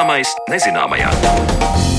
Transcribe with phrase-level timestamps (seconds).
[0.00, 1.89] Zināmais nezināmajā.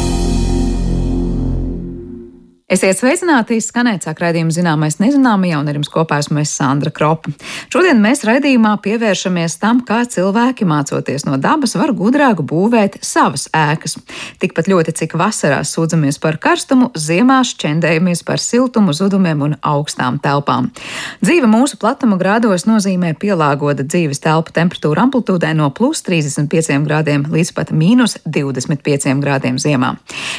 [2.71, 7.33] Esiet sveicināti, skanēt sāk raidījuma zināmais nezināmajā, un ar jums kopā esmu es Sandra Kropa.
[7.67, 13.97] Šodien mēs raidījumā pievēršamies tam, kā cilvēki mācoties no dabas var gudrāk būvēt savas ēkas.
[14.39, 20.71] Tikpat ļoti, cik vasarās sūdzamies par karstumu, ziemās čendējamies par siltumu, zudumiem un augstām telpām.
[21.19, 27.51] Dzīve mūsu platuma grādos nozīmē pielāgota dzīves telpu temperatūra amplitūdē no plus 35 grādiem līdz
[27.59, 29.91] pat mīnus 25 grādiem ziemā.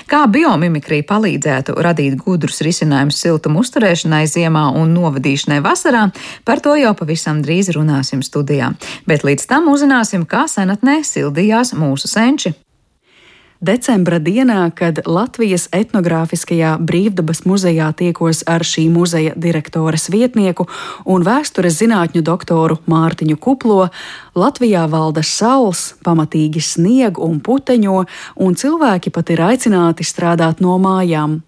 [0.09, 6.09] Kā biomimikrija palīdzētu radīt gudrus risinājumus siltuma uzturēšanai ziemā un novadīšanai vasarā,
[6.49, 8.73] par to jau pavisam drīz runāsim studijā.
[9.07, 12.55] Bet līdz tam uzzināsim, kā senatnē sildījās mūsu senči.
[13.63, 20.67] Decembra dienā, kad Latvijas etnogrāfiskajā brīvdabas muzejā tiekos ar šī muzeja direktores vietnieku
[21.07, 23.87] un vēstures zinātņu doktoru Mārtiņu Kuplo,
[24.35, 28.03] Latvijā valda saules, pamatīgi snieg un puteņo,
[28.43, 31.39] un cilvēki pat ir aicināti strādāt no mājām.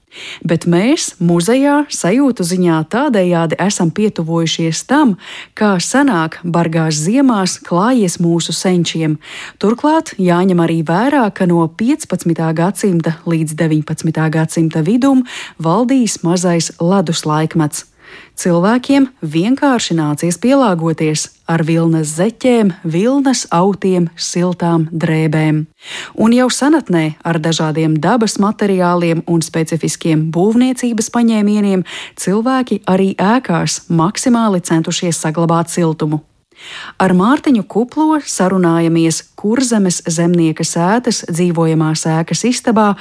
[0.44, 5.16] Bet mēs muzejā sajūtu ziņā tādējādi esam pietuvojušies tam,
[5.58, 9.18] kā sanāk bargās ziemās klājies mūsu senčiem.
[9.62, 12.34] Turklāt jāņem arī vērā, ka no 15.
[12.54, 14.28] gadsimta līdz 19.
[14.36, 15.24] gadsimta vidum
[15.58, 17.93] valdīs mazais ledus laikmets.
[18.34, 25.64] Cilvēkiem vienkārši nācies pielāgoties ar vilnas zeķēm, vilnas autiem, siltām drēbēm.
[26.18, 31.86] Un jau senatnē ar dažādiem dabas materiāliem un specifiskiem būvniecības paņēmieniem
[32.18, 36.24] cilvēki arī ēkās maksimāli centušies saglabāt siltumu.
[36.98, 42.92] Ar Mārtiņu Kuplo sarunājamies Kurzemes zemnieka sētas dzīvojamā sēkas istabā,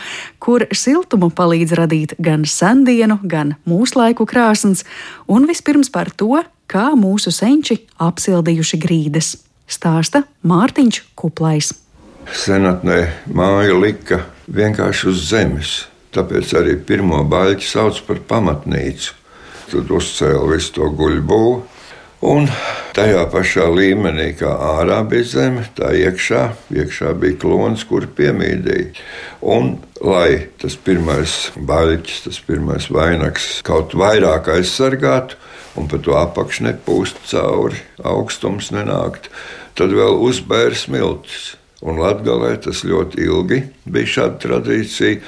[0.44, 4.83] kur siltumu palīdz radīt gan sendienu, gan mūslaiku krāsns,
[5.28, 9.36] un vispirms par to, kā mūsu senči apsildījuši grīdas.
[9.70, 11.71] Stāsta Mārtiņš Kuplais.
[12.32, 12.99] Senatnē
[13.36, 15.73] māja lika vienkārši uz zemes,
[16.15, 19.20] tāpēc arī pirmo baļķi sauc par pamatnīcu.
[19.71, 21.55] Tad uzcēla visu to guļbūvu,
[22.23, 22.45] Un
[22.95, 28.94] tajā pašā līmenī, kā ārā bija zeme, tā iekšā, iekšā bija klons, kur piemīdīja.
[29.44, 35.36] Un, lai tas pirmais baļķis, tas pirmais vainags kaut vairāk aizsargātu,
[35.76, 39.28] un pa to apakšu nepūst cauri, augstums nenākt,
[39.76, 41.58] tad vēl uzbēra smiltis.
[41.83, 45.20] Un Latvijā tas ļoti ilgi bija šāda tradīcija.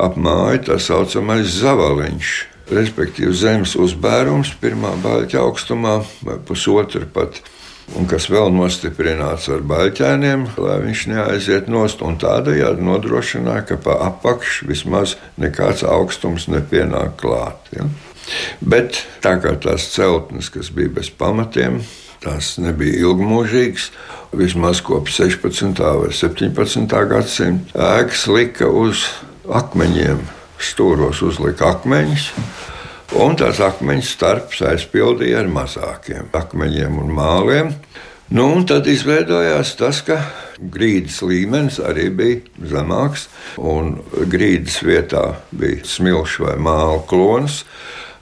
[0.00, 2.30] Ap māju tā saucamais zavaliņš,
[2.74, 7.40] respektīvi zemes uzbērums pirmā baļķa augstumā vai pusotra pat.
[7.98, 14.68] Un kas vēl nostiprināts ar baļķēniem, lai viņš neaiziet nost, tādējādi nodrošināja, ka pa apakšu
[14.70, 17.72] vismaz nekāds augstums nepienāk klāt.
[17.74, 17.88] Ja?
[18.62, 21.80] Bet tā kā tās celtnes, kas bija bez pamatiem,
[22.22, 23.90] tās nebija ilgmūžīgas.
[24.38, 25.82] Vismaz kopš 16.
[26.04, 26.98] vai 17.
[27.10, 29.08] gadsimta ēkas lika uz
[29.50, 30.22] akmeņiem
[30.60, 32.30] stūros uzlika akmeņus.
[33.10, 37.72] Un tās akmeņu starps aizpildīja ar mazākiem akmeņiem un māliem.
[38.30, 40.20] Nu, un tad izveidojās tas, ka
[40.62, 43.26] grīdas līmenis arī bija zemāks,
[43.58, 43.96] un
[44.30, 47.64] grīdas vietā bija smilšu vai māla klons,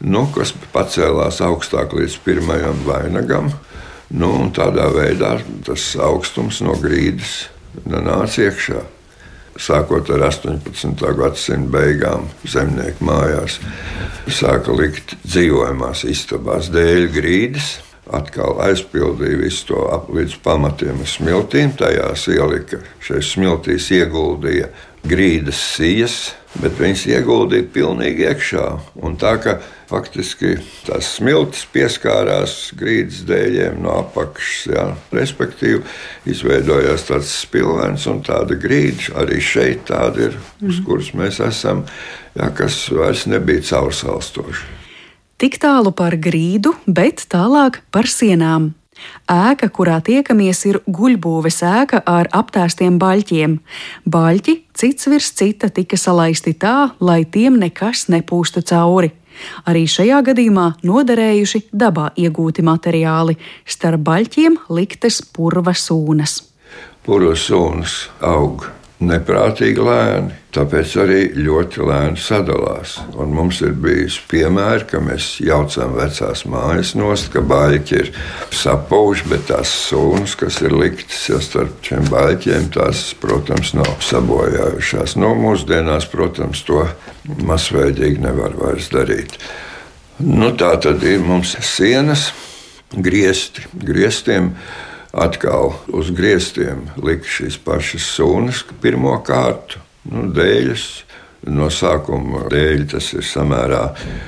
[0.00, 3.52] nu, kas pacēlās augstāk līdz pirmajam vainagam.
[4.08, 5.36] Nu, tādā veidā
[5.68, 7.50] tas augstums no grīdas
[7.84, 8.86] nāca iekšā
[9.58, 11.02] sākot ar 18.
[11.18, 13.58] gadsimta beigām, zemnieku mājās,
[14.30, 17.76] sāka likt dzīvojamās istabās dēļ grīdas.
[18.08, 21.74] Atkal aizpildīja visu to ap līdz pamatiem ar smiltīm.
[21.76, 24.70] Tajās ielika šeit smiltīs, ieguldīja
[25.04, 26.14] grīdas sijas,
[26.62, 28.64] bet viņas ieguldīja pilnīgi iekšā.
[29.04, 29.58] Un tā kā
[29.88, 30.56] faktiski
[30.86, 34.62] tās smiltis pieskārās grīdas dēļiem no apakšas.
[34.72, 34.86] Ja?
[35.14, 35.82] Respektīvi,
[36.28, 39.14] izveidojās tāds spilvens un tāda grīda.
[39.22, 40.84] Arī šeit tāda ir, uz mhm.
[40.88, 41.84] kuras mēs esam,
[42.36, 44.74] ja, kas vairs nebija caursalstoša.
[45.38, 48.72] Tik tālu par grīdu, bet tālāk par sienām.
[49.30, 53.58] Ēka, kurā tiekamies, ir guļbūves ēka ar aptēstiem baļķiem.
[54.10, 59.12] Baļķi cits virs cita tika salaisti tā, lai tiem nekas nepūstu cauri.
[59.68, 66.40] Arī šajā gadījumā noderējuši dabā iegūti materiāli, starp baļķiem liktas purva sūnas.
[67.06, 68.68] Purva sūnas aug
[68.98, 72.96] neprātīgi lēni, tāpēc arī ļoti lēni sadalās.
[73.14, 78.10] Un mums ir bijis piemēri, ka mēs jaucam vecās mājas nost, ka baļķi ir
[78.58, 85.14] sapauši, bet tās sūnas, kas ir liktas jau starp šiem baļķiem, tās, protams, nav sabojājušās.
[85.20, 86.82] Nu, mūsdienās, protams, to
[87.46, 89.38] masveidīgi nevar vairs darīt.
[90.18, 92.32] Nu, tā tad ir mums sienas,
[92.90, 93.62] griezti.
[93.78, 94.50] Grieztiem
[95.12, 99.82] atkal uz griestiem lika šīs pašas sunas pirmo kārtu,
[100.12, 100.88] nu, dēļas.
[101.48, 103.84] No sākuma dēļ tas ir samērā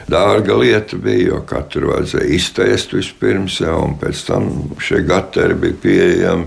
[0.09, 4.47] dārga lieta, bija, jo katru vajadzēja iztaist vispirms, ja, un pēc tam
[4.79, 6.47] šie gateri bija pieejami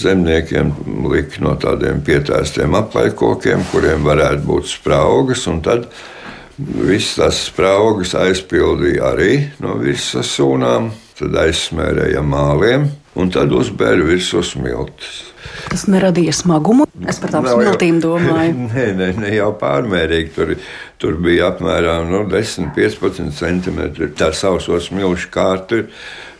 [0.00, 0.72] zemniekiem.
[1.04, 5.44] Lika no tādiem pietēstiem apaļkokiem, kuriem varētu būt spraugas,
[6.60, 10.90] visas tās spraugas aizpildīja arī no visas sūnām,
[11.20, 12.88] tad aizsmērēja māliem,
[13.18, 15.24] un tad uzbēra virsū smiltis.
[15.70, 16.86] Tas neradīja smagumu.
[17.08, 18.54] Es par tām smiltīm domāju.
[18.74, 20.32] Nē, nē, ne jau pārmērīgi.
[20.36, 20.54] Tur,
[21.00, 24.10] tur bija apmēram nu, 10, 15 centimetri.
[24.16, 25.86] Tā sauso smilšu kārta ir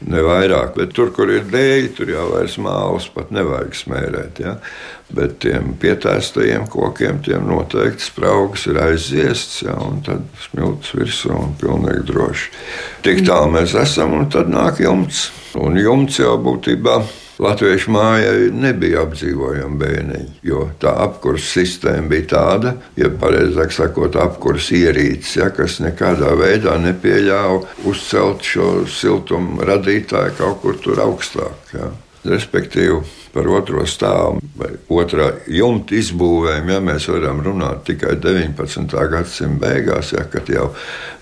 [0.07, 0.75] ne vairāk.
[0.77, 4.43] Bet tur, kur ir dēļi, tur jau vairs mālas pat nevajag smērēt.
[4.45, 4.57] Ja?
[5.17, 9.79] Bet tiem pietēstajiem kokiem tiem noteikti spraugs ir aiziests, ja?
[9.81, 12.53] un tad smilts virsū un pilnīgi droši.
[13.07, 15.31] Tik tālu mēs esam, un tad nāk jumts.
[15.59, 22.27] Un jumts jau būtībā ir Latviešu mājai nebija apdzīvojama bēniņa, jo tā apkurss sistēma bija
[22.35, 30.37] tāda, ja pareizāk sakot, apkurss ierīces, ja, kas nekādā veidā nepieļāva uzcelt šo siltumu radītāju
[30.37, 31.73] kaut kur tur augstāk.
[31.73, 31.89] Ja.
[32.29, 33.01] Respektīvi,
[33.33, 38.93] par otro stāvu vai otrā jumta izbūvēm, ja mēs varam runāt tikai 19.
[39.15, 40.69] gadsimta beigās, ja, kad jau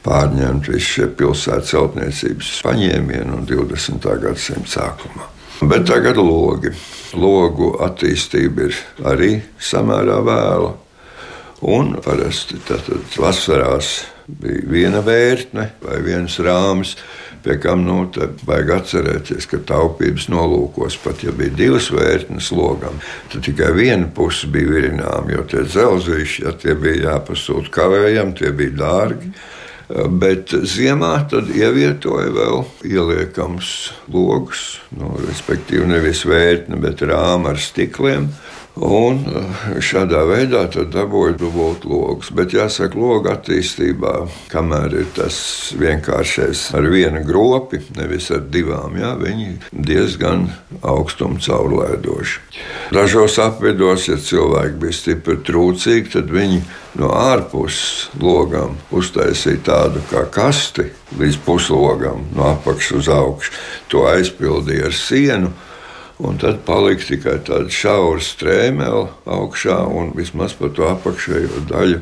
[0.03, 4.15] pārņemt visi šie pilsētas celtniecības paņēmieni un 20.
[4.27, 5.35] gadsimta sākumā.
[5.61, 6.71] Bet tagad logi.
[7.19, 8.77] Logu attīstība ir
[9.11, 10.71] arī samērā vēla.
[11.67, 16.95] Un parasti tātad vasarās bija viena vērtne vai viens rāmis,
[17.43, 18.05] pie kam nu,
[18.47, 23.01] vajag atcerēties, ka taupības nolūkos pat ja bija divas vērtnes logam,
[23.33, 28.55] tad tikai viena puse bija virināma, jo tie dzelzīši, ja tie bija jāpasūta kavējam, tie
[28.55, 29.33] bija dārgi.
[29.33, 29.57] Mm
[29.89, 33.71] Bet ziemā tad ievietoja vēl ieliekams
[34.13, 38.29] logus, nu, respektīvi nevis vērtni, bet rāma ar stikliem.
[38.79, 42.31] Un eh, šādā veidā dabūja dubultu logus.
[42.35, 44.13] Bet jāsaka, loga attīstībā,
[44.53, 45.39] kamēr ir tas
[45.79, 50.49] vienkāršais ar vienu gropi, nevis ar divām, jā, viņi diezgan
[50.83, 52.45] augstumu caurlaidoši.
[52.95, 56.63] Dažos apvidos, ja cilvēki bija stipri trūcīgi, tad viņi
[56.99, 60.89] no ārpuses logām uztaisīja tādu kā kasti
[61.19, 63.57] līdz puslogam, no apakšas uz augšu.
[63.93, 65.53] To aizpildīja ar sienu
[66.19, 72.01] Un tad palika tikai tāda šaura strēmele augšā, un vismaz par to apakšējo daļu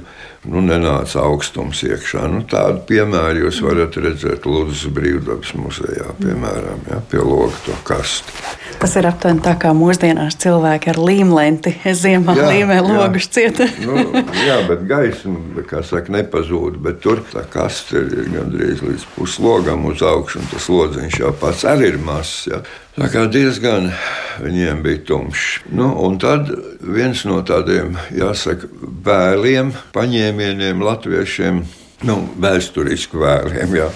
[0.49, 2.27] nu, nenāca augstums iekšā.
[2.33, 8.33] Nu, tādu piemēru jūs varat redzēt Ludus Brīvdabas muzejā, piemēram, ja, pie loga to kastu.
[8.81, 13.69] Tas ir aptuveni tā kā mūsdienās cilvēki ar līmlenti ziemā jā, līmē logus cieta.
[13.85, 14.01] nu,
[14.47, 20.05] jā, bet gaisma, kā saka, nepazūd, bet tur tā kaste ir gandrīz līdz puslogam uz
[20.05, 22.47] augšu, un tas lodziņš jau pats arī ir mazs.
[22.53, 22.65] Ja.
[22.97, 23.91] Tā kā diezgan
[24.41, 25.67] viņiem bija tumšs.
[25.77, 26.49] Nu, un tad
[26.81, 28.71] viens no tādiem, jāsaka,
[29.05, 31.61] vēliem, paņēmieniem latviešiem.
[32.09, 33.91] Nu, vēsturisku vēliem, jā.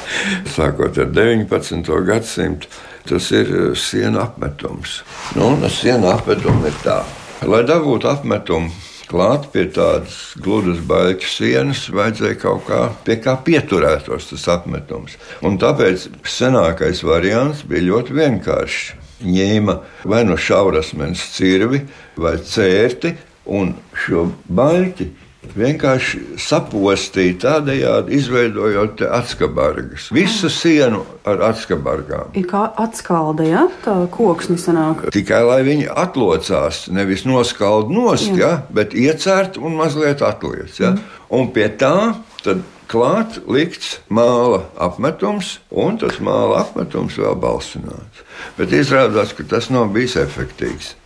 [0.52, 1.88] sākot ar 19.
[2.08, 2.68] gadsimtu,
[3.08, 5.00] tas ir eh, siena apmetums.
[5.36, 7.00] Nu, siena apmetums ir tā,
[7.48, 8.68] lai dabūtu apmetumu
[9.10, 12.82] klāt pie tādas gludas baļķa sienas, vajadzēja kaut kā
[13.24, 15.16] kā pieturētos tas apmetums.
[15.42, 18.96] Un tāpēc senākais variants bija ļoti vienkāršs.
[19.20, 19.74] Ņēma
[20.08, 21.82] vai no šaurasmens cirvi
[22.16, 23.12] vai cērti
[23.52, 23.74] un
[24.06, 25.10] šo baļķi
[25.56, 30.10] vienkārši sapostīja tādējādi, izveidojot atskabargas.
[30.14, 32.34] Visu sienu ar atskabargām.
[32.38, 35.06] Ir kā atskalde, ja tā koksni sanāk.
[35.14, 40.76] Tikai lai viņi atlocās, nevis noskald nost, ja, bet iecērt un mazliet atliec.
[40.80, 40.94] Ja.
[40.94, 41.16] Mm.
[41.40, 41.96] Un pie tā
[42.44, 48.24] tad klāt likts māla apmetums, un tas māla apmetums vēl balsināts.
[48.58, 50.96] Bet izrādās, ka tas nav bijis efektīvs.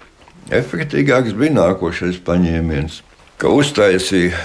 [0.53, 3.01] Efektīgāks bija nākošais paņēmiens
[3.41, 4.39] ka uztaisīja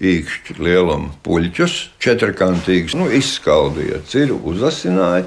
[0.00, 5.26] īkšķi lielumu puļķus, četrkantīgus, nu, izskaldīja ciru, uzasināja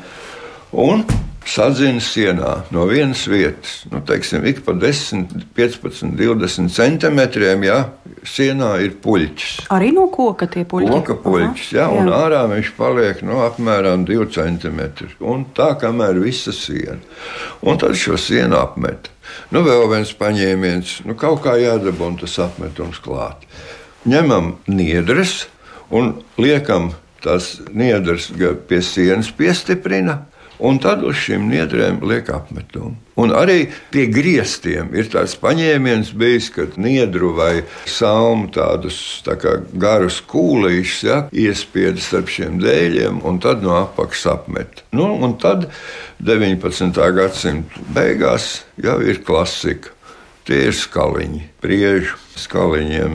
[0.82, 1.05] un
[1.46, 3.84] sadzina sienā no vienas vietas.
[3.91, 7.79] Nu, teiksim, ik pa 10, 15, 20 centimetriem ja,
[8.27, 9.68] sienā ir puļķis.
[9.74, 10.92] Arī no koka tie puļķi?
[10.92, 12.01] Koka puļķis, jā, jā.
[12.01, 15.10] un ārā viņš paliek no nu, apmēram 2 centimetri.
[15.20, 17.00] Un tā kamēr visa siena.
[17.62, 19.12] Un tad šo sienu apmet.
[19.53, 23.48] Nu, vēl viens paņēmiens, nu, kaut kā jādabūna tas apmetums klāt.
[24.10, 25.46] Ņemam niedres
[25.94, 26.92] un liekam
[27.24, 28.30] tās niedres
[28.68, 30.24] pie sienas, piestiprina
[30.62, 32.95] Un tad uz šīm niedrēm liek apmetumu.
[33.17, 40.19] Un arī pie griestiem ir tāds paņēmiens bijis, kad niedru vai salmu tādus tā garus
[40.29, 44.83] kūlīšus ja, iespieda starp šiem dēļiem un tad no apakšas apmet.
[44.98, 45.67] Nu, un tad
[46.22, 47.01] 19.
[47.17, 49.93] gadsimta beigās jau ir klasika.
[50.43, 53.13] Tie ir skaliņi, priežu skaliņiem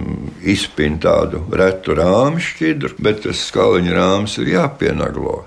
[0.49, 5.43] izpin tādu retu rāmu šķidru, bet tas skaliņa rāms ir jāpienaglo.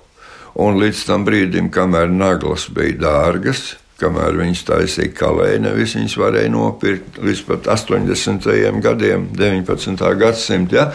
[0.59, 6.51] Un līdz tam brīdim, kamēr naglas bija dārgas, kamēr viņas taisīja kalēju, nevis viņas varēja
[6.51, 8.47] nopirkt līdz pat 80.
[8.83, 10.07] gadiem, 19.
[10.19, 10.75] gadsimta.
[10.75, 10.87] Ja?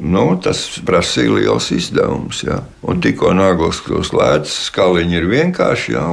[0.00, 2.40] Nu, tas prasīja liels izdevums.
[2.46, 2.60] Ja?
[2.88, 6.06] Un tikko naglas kļūst lēts, skaliņi ir vienkārši, ja?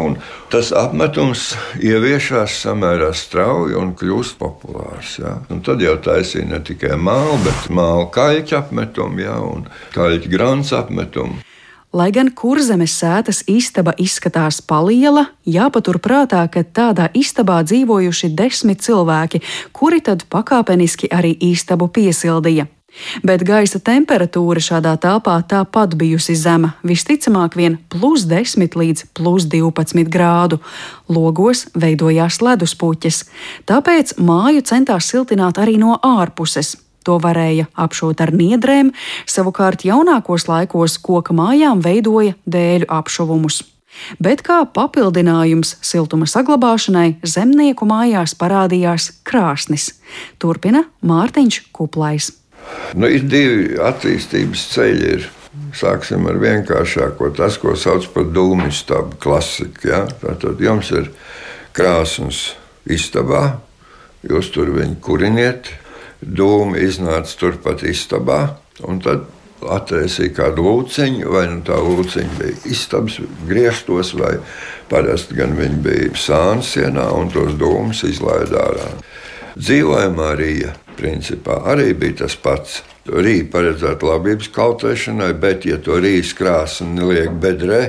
[0.52, 1.52] tas apmetums
[1.84, 5.18] ieviešās samērā strauji un kļūst populārs.
[5.22, 5.38] Ja?
[5.54, 9.38] Un tad jau taisīja ne tikai mālu, bet mālu kaļķu apmetumu ja?
[9.44, 11.44] un kaļķu grāns apmetumu.
[11.98, 19.42] Lai gan kurzemes sētas istaba izskatās paliela, jāpaturprātā, ka tādā istabā dzīvojuši desmit cilvēki,
[19.74, 22.68] kuri tad pakāpeniski arī istabu piesildīja.
[23.26, 30.12] Bet gaisa temperatūra šādā telpā tāpat bijusi zema, visticamāk, vien plus 10 līdz plus 12
[30.14, 30.62] grādu.
[31.10, 33.24] Logos veidojās leduspuķis,
[33.70, 36.76] tāpēc māju centās siltināt arī no ārpuses.
[37.08, 38.92] To varēja apšūt ar niedrēm,
[39.30, 43.62] savukārt jaunākos laikos koka mājām veidoja dēļu apšuvumus.
[44.22, 49.90] Bet kā papildinājums siltuma saglabāšanai, zemnieku mājās parādījās krāsnis.
[50.42, 52.34] Turpina Mārtiņš Kuplais.
[52.98, 55.10] Nu, ir divi attīstības ceļi.
[55.16, 55.28] Ir.
[55.78, 59.90] Sāksim ar vienkāršāko, tas, ko sauc par dūmu istabu, klasiku.
[59.90, 60.04] Ja?
[60.22, 61.10] Tad jums ir
[61.76, 62.52] krāsnes
[62.90, 63.60] istabā,
[64.26, 65.72] jūs tur viņu kuriniet,
[66.22, 68.42] dūmi iznāca turpat istabā.
[68.78, 69.26] Tad
[69.58, 73.18] attaisīja kādu lūciņu, vai nu tā lūciņa bija istabas
[73.50, 74.36] griestos, vai
[74.92, 78.92] parasti gan viņa bija sāna sienā, un tos dūmus izlaida ārā.
[79.58, 82.84] Dzīvojamā rīja principā arī bija tas pats.
[83.08, 87.82] Rīja paredzēta labības kaltēšanai, bet, ja to rījas krāsa neliek bedrē,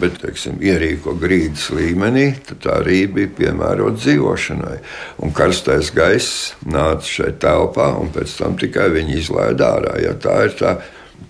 [0.00, 4.76] bet teiksim, ierīko grīdas līmenī, tad tā arī bija piemērota dzīvošanai.
[5.24, 9.96] Un karstais gaiss nāca šeit telpā, un pēc tam tikai viņi izlaiž ārā.
[10.02, 10.76] Ja tā ir tā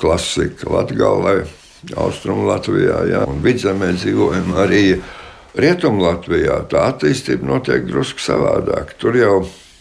[0.01, 1.47] klasika Latvijā,
[1.97, 4.85] Austrum Latvijā ja, un Vidzemē dzīvojam arī.
[5.59, 8.93] Rietumlatvijā tā attīstība notiek drusku savādāk.
[9.01, 9.37] Tur jau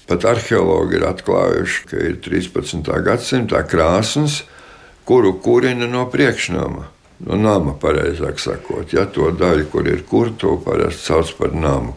[0.09, 2.87] pat arheologi ir atklājuši, ka ir 13.
[3.05, 4.41] gadsimta krāsnes,
[5.05, 8.93] kuru kurina no priekšnama no nama, pareizāk sakot.
[8.93, 11.95] Ja to daļu, kur ir kur, to parasti sauc par namu.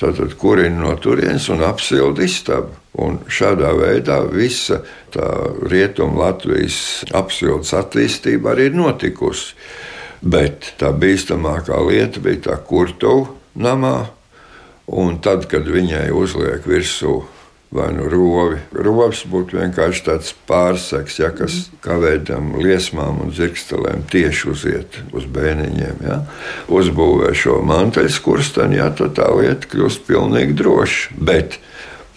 [0.00, 2.76] Tātad kurina no turienes un apsilda istabu.
[3.00, 4.80] Un šādā veidā visa
[5.14, 5.26] tā
[5.70, 9.54] rietumu Latvijas apsildes attīstība arī ir notikusi.
[10.20, 14.10] Bet tā bīstamākā lieta bija tā kurtuve namā,
[14.90, 17.22] un tad, kad viņai uzliek virsū
[17.70, 18.58] vai nu rovi.
[18.74, 25.28] Rovs būtu vienkārši tāds pārseks, ja, kas kavē tam liesmām un zirgstelēm tieši uziet uz
[25.30, 26.04] bēniņiem.
[26.06, 26.20] Ja.
[26.72, 31.18] Uzbūvē šo manteļskursteni, ja, tad tā lieta kļūst pilnīgi droša.
[31.20, 31.60] Bet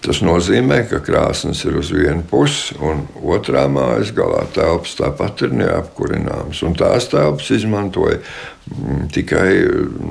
[0.03, 5.55] Tas nozīmē, ka krāsnes ir uz vienu pusi, un otrā mājas galā telpas tāpat ir
[5.55, 6.59] neapkurināmas.
[6.75, 9.47] Tās telpas izmantoja mm, tikai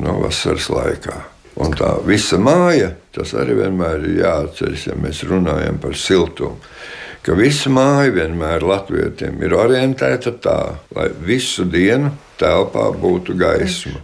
[0.00, 1.18] no vasaras laikā.
[1.60, 6.56] Un tā visa māja, tas arī vienmēr ir jāatceras, ja mēs runājam par siltumu.
[7.22, 10.60] Ka visa māja vienmēr latvietiem ir orientēta tā,
[10.96, 14.00] lai visu dienu telpā būtu gaisma.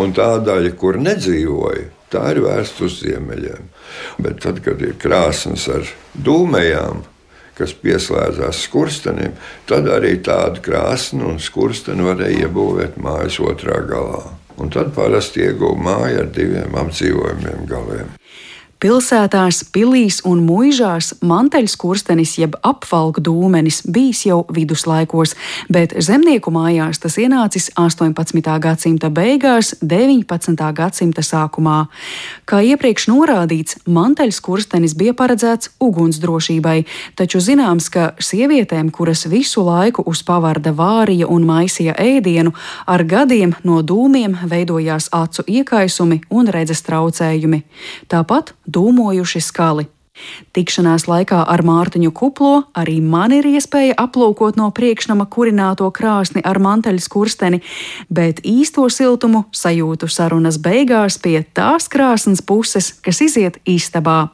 [0.00, 3.68] Un tā daļa, kur nedzīvoja, tā ir vērsta uz ziemeļiem.
[4.24, 7.04] Bet tad, kad ir krāsnes ar dūmējām,
[7.58, 9.36] kas pieslēdzās skurstenim,
[9.68, 14.24] tad arī tādu krāsnu un skursteni varēja iebūvēt mājas otrā galā
[14.58, 18.10] un tad parasti ieguva māju ar diviem apdzīvojumiem galiem.
[18.78, 25.32] Pilsētās, pilīs un mūžās manteļskurstenis jeb apvalku dūmenis bijis jau viduslaikos,
[25.66, 28.52] bet zemnieku mājās tas ienācis 18.
[28.62, 30.62] gadsimta beigās, 19.
[30.78, 31.80] gadsimta sākumā.
[32.46, 36.76] Kā iepriekš norādīts, manteļskurstenis bija paredzēts ugunsdrošībai,
[37.18, 42.54] taču zināms, ka sievietēm, kuras visu laiku uz pavarda vārīja un maisīja ēdienu,
[42.86, 47.64] ar gadiem no dūmiem veidojās acu iekaisumi un redzes traucējumi.
[48.06, 49.88] Tāpat dūmojuši skali.
[50.56, 56.60] Tikšanās laikā ar Mārtiņu Kuplo arī man ir iespēja aplūkot no priekšnama kurināto krāsni ar
[56.62, 57.62] manteļas kursteni,
[58.08, 64.28] bet īsto siltumu sajūtu sarunas beigās pie tās krāsnes puses, kas iziet istabā.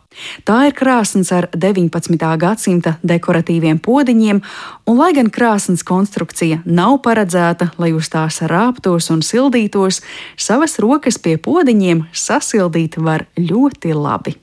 [0.47, 2.19] Tā ir krāsns ar 19.
[2.39, 4.41] gadsimta dekoratīviem podiņiem,
[4.87, 10.03] un lai gan krāsns konstrukcija nav paredzēta, lai uz tās rāptos un sildītos,
[10.37, 14.39] savas rokas pie podiņiem sasildīt var ļoti labi.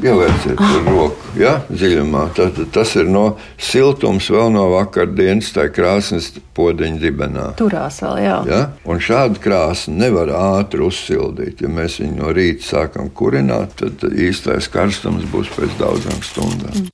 [0.00, 0.78] Ielieciet ah.
[0.88, 2.22] roku ja, dziļumā.
[2.36, 7.44] Tad, tas ir no siltums vēl no vakardienas, tā krāsnes podziņa dibenā.
[7.60, 8.38] Turās vēl, jā.
[8.48, 8.62] Ja?
[8.88, 11.60] Un šādu krāsu nevar ātri uzsildīt.
[11.62, 16.72] Ja mēs viņu no rīta sākam kurināt, tad īstais karstums būs pēc daudzām stundām.
[16.72, 16.90] Mm.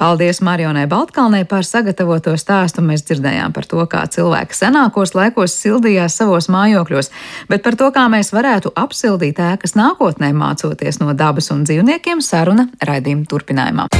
[0.00, 2.80] Paldies Marionai Baltkalnei par sagatavoto stāstu.
[2.80, 7.10] Mēs dzirdējām par to, kā cilvēki senākos laikos sildījās savos mājokļos,
[7.52, 12.70] bet par to, kā mēs varētu apsildīt ēkas nākotnē, mācoties no dabas un dzīvniekiem, saruna
[12.80, 13.90] raidījuma turpinājumā.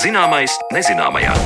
[0.00, 1.36] Zināmais nezināmajā.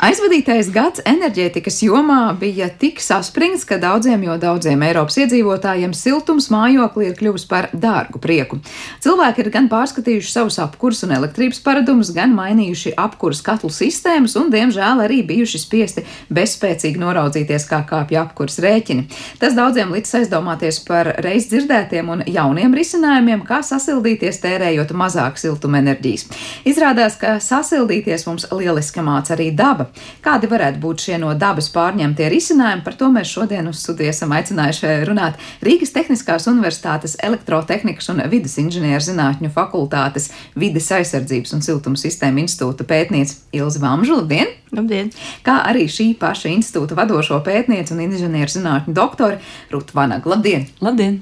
[0.00, 7.10] Aizvadītais gads enerģētikas jomā bija tik saspringts, ka daudziem, jo daudziem Eiropas iedzīvotājiem siltums mājokli
[7.10, 8.56] ir kļuvis par dārgu prieku.
[9.04, 14.48] Cilvēki ir gan pārskatījuši savus apkurs un elektrības paradumus, gan mainījuši apkurs katlu sistēmas un,
[14.54, 19.04] diemžēl, arī bijuši spiesti bezspēcīgi noraudzīties, kā kāpja apkurs rēķini.
[19.42, 26.26] Tas daudziem līdz aizdomāties par reiz dzirdētiem un jauniem risinājumiem, kā sasildīties tērējot mazāk siltumenerģijas.
[26.72, 29.89] Izrādās, ka sasildīties mums lieliski māca arī daba.
[30.24, 32.84] Kādi varētu būt šie no dabas pārņemtie risinājumi?
[32.86, 38.58] Par to mēs šodien uz studiju esam aicinājuši runāt Rīgas Tehniskās Universitātes elektrotehnikas un vidas
[38.62, 44.20] inženieru zinātņu fakultātes vides aizsardzības un siltuma sistēma institūta pētniece Ilzi Vamžu.
[44.20, 44.52] Labdien!
[44.74, 45.10] Labdien!
[45.46, 49.40] Kā arī šī paša institūta vadošo pētnieci un inženieru zinātņu doktori
[49.72, 50.30] Rutu Vanagu.
[50.34, 50.68] Labdien!
[50.84, 51.20] Labdien!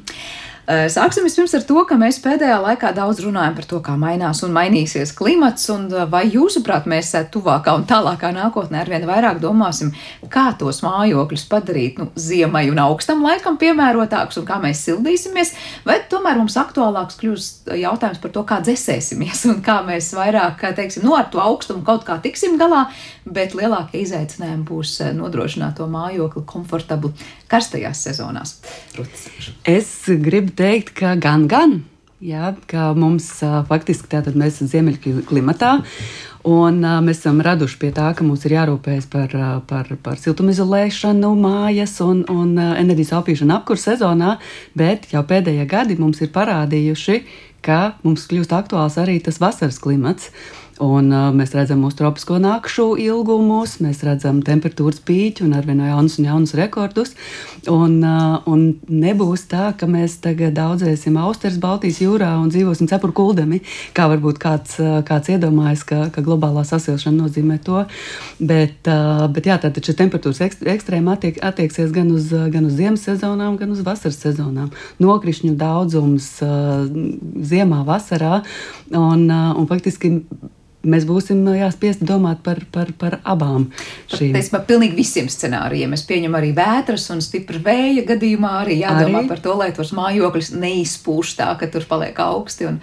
[0.69, 4.43] Eh, sāksim vispirms ar to, ka mēs pēdējā laikā daudz runājam par to, kā mainās
[4.45, 9.41] un mainīsies klimats, un eh, vai jūsuprāt mēs eh, tuvākā un tālākā nākotnē arvien vairāk
[9.41, 9.95] domāsim,
[10.29, 15.55] kā tos mājokļus padarīt nu, ziemai un augstam laikam piemērotākus un kā mēs sildīsimies,
[15.89, 17.49] vai tomēr mums aktuālāks kļūs
[17.87, 22.05] jautājums par to, kā dzēsēsimies un kā mēs vairāk, teiksim, nu, ar to augstumu kaut
[22.05, 22.91] kā tiksim galā,
[23.25, 27.15] bet lielākie izaicinājumi būs nodrošināt to mājokli komfortablu
[27.49, 28.59] karstajās sezonās.
[29.01, 29.29] Rutis.
[29.65, 31.81] Es gribu teikt, ka gan, gan.
[32.19, 33.29] Jā, ka mums
[33.69, 35.77] faktiski tātad mēs esam ziemeļu klimatā,
[36.51, 39.37] un mēs esam raduši pie tā, ka mums ir jārūpējas par,
[39.71, 44.35] par, par siltumizolēšanu mājas un, un enerģijas taupīšanu apkurss sezonā,
[44.75, 47.21] bet jau pēdējie gadi mums ir parādījuši,
[47.63, 50.33] ka mums kļūst aktuāls arī tas vasaras klimats.
[50.79, 56.19] Un, uh, mēs redzam mūsu tropisko nakšu ilgumus, mēs redzam temperatūras pīķi un arvien jaunus
[56.21, 57.15] un jaunus rekordus.
[57.67, 63.17] Un, uh, un nebūs tā, ka mēs tagad daudzēsim austeres Baltijas jūrā un dzīvosim cepuru
[63.17, 63.59] kuldami,
[63.97, 67.83] kā varbūt kāds, uh, kāds iedomājas, ka, ka globālā sasilšana nozīmē to.
[68.39, 73.03] Bet, uh, bet jā, tātad šī temperatūras ekstrēma attiek, attieksies gan uz, gan uz ziemas
[73.09, 74.71] sezonām, gan uz vasaras sezonām.
[75.03, 76.87] Nokrišņu daudzums uh,
[77.43, 78.45] ziemā, vasarā
[78.95, 80.21] un, uh, un faktiski
[80.91, 83.69] mēs būsim jāspiest domāt par, par, par abām
[84.13, 84.33] šīm.
[84.37, 85.95] Tas ir pilnīgi visiem scenārijiem.
[85.97, 89.31] Es pieņemu arī vētras un stipra vēja gadījumā arī jādomā arī?
[89.31, 92.69] par to, lai tos mājokļus neizpūš tā, ka tur paliek augsti.
[92.73, 92.81] Un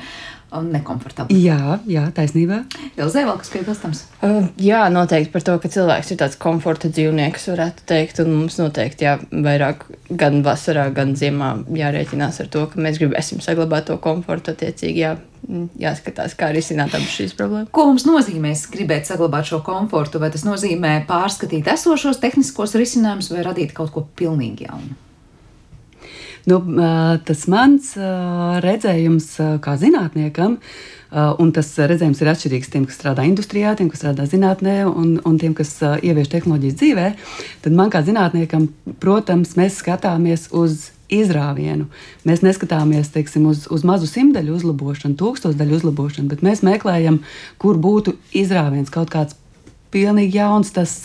[0.64, 1.38] nekomfortabli.
[1.46, 2.64] Jā, jā taisnība.
[2.96, 4.04] Ilzē vēl kas piebilstams?
[4.22, 8.60] Uh, jā, noteikti par to, ka cilvēks ir tāds komforta dzīvnieks, varētu teikt, un mums
[8.62, 14.00] noteikti jā, vairāk gan vasarā, gan ziemā jārēķinās ar to, ka mēs gribēsim saglabāt to
[14.02, 15.06] komfortu attiecīgi.
[15.06, 15.16] Jā,
[15.46, 17.70] Mm, jāskatās, kā risināt abas šīs problēmas.
[17.76, 20.18] Ko mums nozīmē gribēt saglabāt šo komfortu?
[20.22, 24.98] Vai tas nozīmē pārskatīt esošos tehniskos risinājumus vai radīt kaut ko pilnīgi jaunu?
[26.46, 26.60] Nu,
[27.26, 27.96] tas mans
[28.62, 29.32] redzējums
[29.66, 30.60] kā zinātniekam,
[31.42, 35.40] un tas redzējums ir atšķirīgs tiem, kas strādā industrijā, tiem, kas strādā zinātnē, un, un
[35.42, 37.08] tiem, kas ievieš tehnoloģijas dzīvē.
[37.66, 38.68] Tad man kā zinātniekam,
[39.02, 41.88] protams, mēs skatāmies uz izrāvienu.
[42.26, 47.22] Mēs neskatāmies teiksim, uz, uz mazu simtaļu uzlabošanu, tūkstošdaļu uzlabošanu, bet mēs meklējam,
[47.62, 49.38] kur būtu izrāviens kaut kāds.
[49.96, 50.98] Pilnīgi jauns tas,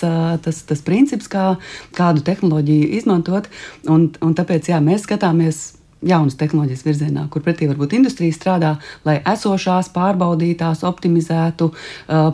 [0.43, 1.53] tas, tas princips, kā
[1.95, 3.47] kādu tehnoloģiju izmantot.
[3.87, 5.61] Un, un tāpēc jā, mēs skatāmies
[6.07, 8.75] jaunas tehnoloģijas virzienā, kur pretī varbūt industrija strādā,
[9.05, 11.71] lai esošās pārbaudītās, optimizētu,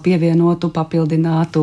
[0.07, 1.63] pievienotu, papildinātu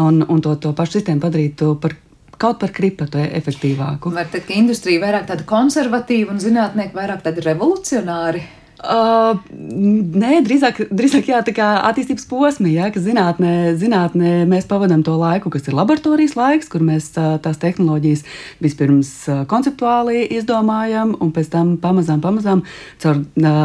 [0.00, 1.96] un, un to, to pašu sistēmu padarītu par
[2.38, 4.12] kaut par kripatu efektīvāku.
[4.14, 8.44] Vai tad, ka industrija vairāk tāda konservatīva un zinātnieki vairāk tādi revolucionāri?
[8.78, 15.02] Uh, nē, drīzāk, drīzāk jā, tā kā attīstības posmi, jā, ka zinātnē, zinātnē mēs pavadām
[15.02, 18.22] to laiku, kas ir laboratorijas laiks, kur mēs tās tehnoloģijas
[18.62, 19.10] vispirms
[19.50, 22.62] konceptuāli izdomājam, un pēc tam pamazām, pamazām
[23.02, 23.18] caur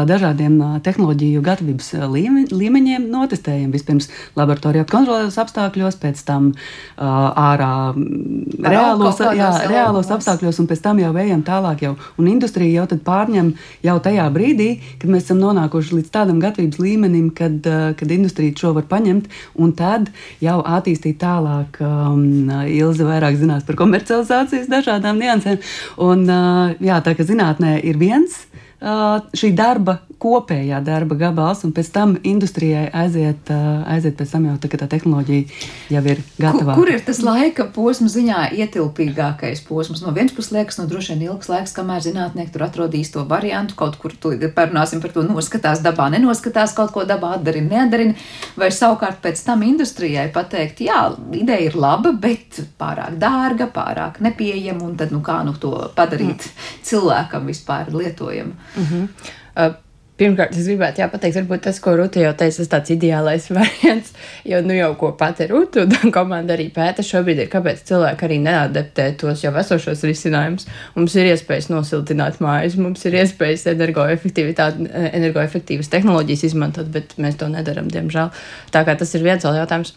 [0.09, 3.69] dažādiem tehnoloģiju gatavības līmeņiem notestējam.
[3.73, 6.49] Vispirms laboratorijā kontrolētos apstākļos, pēc tam
[6.97, 11.85] ārā reālos, jā, reālos apstākļos, un pēc tam jau ejam tālāk.
[11.85, 13.53] Jau, un industrija jau tad pārņem
[13.85, 14.71] jau tajā brīdī,
[15.03, 19.27] kad mēs esam nonākuši līdz tādam gatavības līmenim, kad, uh, kad industrija šo var paņemt
[19.59, 20.09] un tad
[20.43, 21.77] jau attīstīt tālāk.
[21.83, 25.59] Um, Ilze vairāk zinās par komercializācijas dažādām niansēm.
[26.01, 28.41] Un, uh, jā, tā kā zinātnē ir viens
[28.83, 34.71] šī darba, kopējā darba gabals, un pēc tam industrijai aiziet, aiziet pēc tam jau tā,
[34.79, 36.75] tā tehnoloģija jau ir gatava.
[36.77, 40.03] Kur, kur ir tas laika posms ziņā ietilpīgākais posms?
[40.05, 43.77] No vienas puses liekas, no droši vien ilgs laiks, kamēr zinātnieki tur atrodīs to variantu,
[43.79, 44.15] kaut kur
[44.55, 48.15] parunāsim par to noskatās dabā, nenoskatās kaut ko dabā, atdarina, neatdarina,
[48.59, 51.03] vai savukārt pēc tam industrijai pateikt, jā,
[51.35, 56.47] ideja ir laba, bet pārāk dārga, pārāk nepieejama, un tad, nu kā nu to padarīt
[56.47, 56.67] mm.
[56.87, 58.53] cilvēkam vispār lietojamu.
[58.53, 59.07] Mm -hmm.
[59.55, 59.82] uh,
[60.23, 64.13] Pirmkārt, es gribētu jā, pateikt, varbūt tas, ko Rūta jau teica, tas tāds ideālais variants,
[64.47, 68.37] jo nu jau ko pati Rūta un komanda arī pēta šobrīd ir, kāpēc cilvēki arī
[68.45, 70.63] neadaptē tos jau esošos risinājumus.
[70.95, 77.91] Mums ir iespējas nosiltināt mājas, mums ir iespējas energoefektīvas tehnoloģijas izmantot, bet mēs to nedaram,
[77.91, 78.31] diemžēl.
[78.71, 79.91] Tā kā tas ir viens vēl jautājums.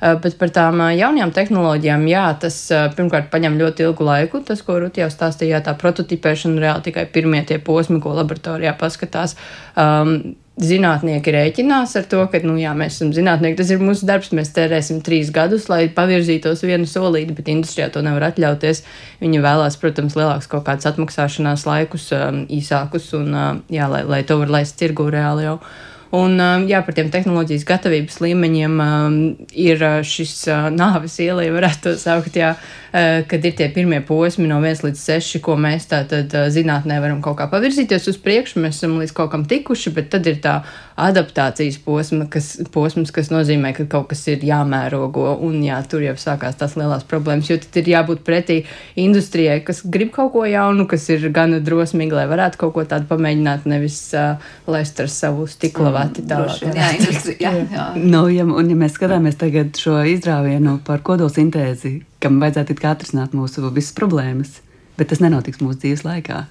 [0.00, 4.42] Eh, bet par tām eh, jaunajām tehnoloģijām, jā, tas eh, pirmkārt paņem ļoti ilgu laiku.
[4.46, 9.38] Tas, ko Ruti jau stāstīja, tā prototipēšana reāli tikai pirmie tie posmi, ko laboratorijā paskatās.
[9.76, 14.28] Um, Zinātnieki rēķinās ar to, ka, nu, jā, mēs esam zinātnieki, tas ir mūsu darbs,
[14.38, 18.84] mēs tērēsim trīs gadus, lai pavirzītos vienu solīti, bet industrijā to nevar atļauties.
[19.18, 24.22] Viņi vēlās, protams, lielākus kaut kādus atmaksāšanās laikus, um, īsākus, un, uh, jā, lai, lai
[24.28, 25.56] to var laist tirgu reāli jau.
[25.58, 29.14] Uh, Un, um, jā, par tiem tehnoloģijas gatavības līmeņiem um,
[29.50, 33.66] ir uh, šis uh, nāves iela, ja varētu to saukt, jā, uh, kad ir tie
[33.74, 38.20] pirmie posmi no 1 līdz 6, ko mēs tātad zinātnē varam kaut kā pavirzīties uz
[38.22, 40.60] priekšu, mēs esam līdz kaut kam tikuši, bet tad ir tā
[40.96, 46.14] adaptācijas posma, kas, posms, kas nozīmē, ka kaut kas ir jāmērogo, un jā, tur jau
[46.20, 48.60] sākās tās lielās problēmas, jo tad ir jābūt pretī
[49.00, 53.10] industrijai, kas grib kaut ko jaunu, kas ir gana drosmīgi, lai varētu kaut ko tādu
[53.10, 56.74] pamēģināt, nevis uh, lest ar savu stiklavā ļoti tālu.
[56.76, 57.86] Jā, industri, jā, jā.
[57.98, 63.64] Nu, ja, un, ja mēs skatāmies tagad šo izrāvienu par kodolsintēzi, kam vajadzētu atrisināt mūsu
[63.74, 64.60] visas problēmas,
[64.98, 66.44] bet tas nenotiks mūsu dzīves laikā.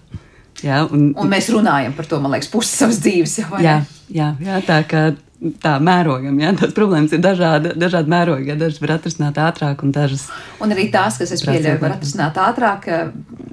[0.62, 3.40] Jā, un, un mēs runājam par to, man liekas, pusi savas dzīves.
[3.42, 3.78] Jā, jā,
[4.14, 5.08] jā, jā, tā kā
[5.64, 6.36] tā mērogam.
[6.40, 6.52] Ja?
[6.58, 8.52] Tās problēmas ir dažādi, dažādi mērogi.
[8.52, 8.58] Ja?
[8.60, 10.28] Dažas var atrisināt ātrāk, un dažas.
[10.64, 12.88] Un arī tās, kas es pieļauju, var atrisināt ātrāk,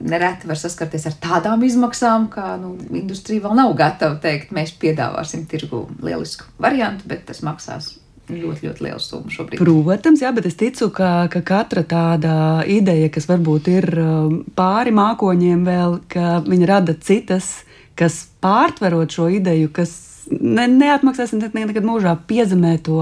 [0.00, 5.46] nereti var saskarties ar tādām izmaksām, ka nu, industrija vēl nav gatava teikt, mēs piedāvāsim
[5.50, 7.94] tirgu lielisku variantu, bet tas maksās
[8.34, 9.62] ļoti, ļoti liela summa šobrīd.
[9.62, 12.34] Protams, jā, bet es ticu, ka, ka katra tāda
[12.68, 17.60] ideja, kas varbūt ir um, pāri mākoņiem, vēl, ka viņi rada citas,
[17.98, 19.96] kas pārtverot šo ideju, kas
[20.30, 22.98] ne, neatmaksāsim nekad mūžā piezemē to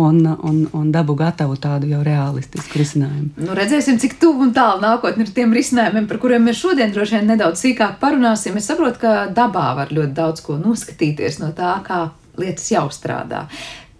[0.00, 3.30] un, un, un dabu gatavu tādu jau realistisku risinājumu.
[3.44, 7.18] Nu, redzēsim, cik tuvu un tālu nākotnē ir tiem risinājumiem, par kuriem mēs šodien droši
[7.18, 8.58] vien nedaudz sīkāk parunāsim.
[8.58, 12.06] Es saprotu, ka dabā var ļoti daudz ko noskatīties no tā, kā
[12.40, 13.46] lietas jau strādā.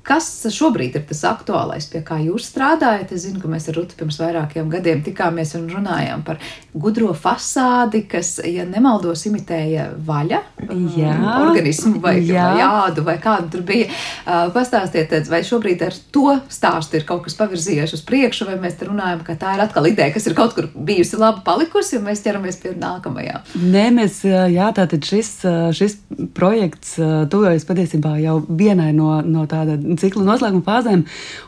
[0.05, 3.14] Kas šobrīd ir tas aktuālais, pie kā jūs strādājat?
[3.17, 6.43] Es zinu, ka mēs ar Rutu pirms vairākiem gadiem tikāmies un runājām par
[6.77, 10.40] gudro fasādi, kas, ja nemaldos, imitēja vaļa
[10.99, 12.45] jā, organismu vai, jā.
[12.53, 13.87] vai ādu vai kādu tur bija.
[14.25, 18.77] Uh, pastāstiet, vai šobrīd ar to stāstu ir kaut kas pavirzījies uz priekšu, vai mēs
[18.77, 22.09] te runājam, ka tā ir atkal ideja, kas ir kaut kur bijusi labi palikusi, un
[22.11, 23.40] mēs ķeramies pie nākamajā.
[23.62, 25.33] Nē, mēs, jā, tātad šis,
[25.81, 25.97] šis
[26.37, 26.99] projekts
[27.33, 31.04] tuvojas patiesībā jau vienai no, no tāda cikla noslēguma fāzēm.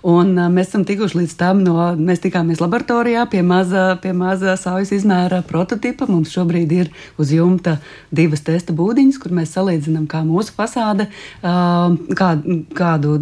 [0.07, 4.93] Un, mēs esam tikuši līdz tam, no, mēs tikāmies laboratorijā pie maza, pie maza saujas
[4.97, 6.09] izmēra prototipa.
[6.11, 7.79] Mums šobrīd ir uz jumta
[8.15, 11.09] divas testa būdiņas, kur mēs salīdzinām, kā mūsu fasāde,
[11.43, 12.31] kā,
[12.77, 13.17] kādu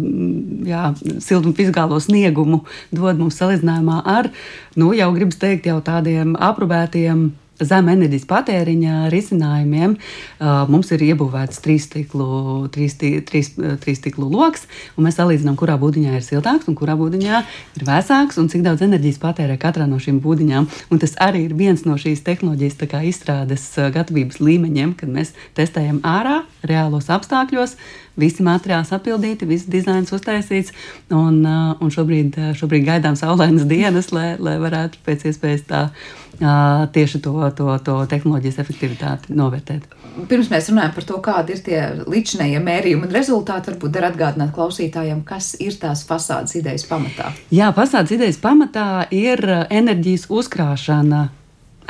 [0.67, 0.89] jā,
[1.23, 2.63] siltumu fizikālo sniegumu
[2.95, 4.31] dod mums salīdzinājumā ar,
[4.79, 7.29] nu, jau gribas teikt, jau tādiem aprobētiem
[7.63, 12.27] zema enerģijas patēriņa risinājumiem uh, mums ir iebūvēts trīs stiklu,
[12.73, 14.65] trīs, trīs, trīs stiklu lokus,
[14.95, 17.41] un mēs salīdzinām, kurā būdiņā ir siltāks un kurā būdiņā
[17.79, 20.67] ir vēsāks, un cik daudz enerģijas patērē katrā no šīm būdiņām.
[20.91, 26.41] Un tas arī ir viens no šīs tehnoloģijas izstrādes gatavības līmeņiem, kad mēs testējam ārā,
[26.67, 27.77] reālos apstākļos
[28.19, 30.73] visi materiāli sapildīti, viss dizains uztaisīts.
[31.13, 35.81] Un, uh, un šobrīd, uh, šobrīd gaidām saulainas dienas, lai, lai varētu pēc iespējas tā
[35.89, 39.87] uh, tieši to, to, to tehnoloģijas efektivitāti novērtēt.
[40.29, 44.53] Pirms mēs runājam par to, kādi ir tie līdzinējie mērījumi un rezultāti, varbūt var atgādināt
[44.55, 47.33] klausītājiem, kas ir tās fasādes idejas pamatā.
[47.51, 51.27] Jā, fasādes idejas pamatā ir enerģijas uzkrāšana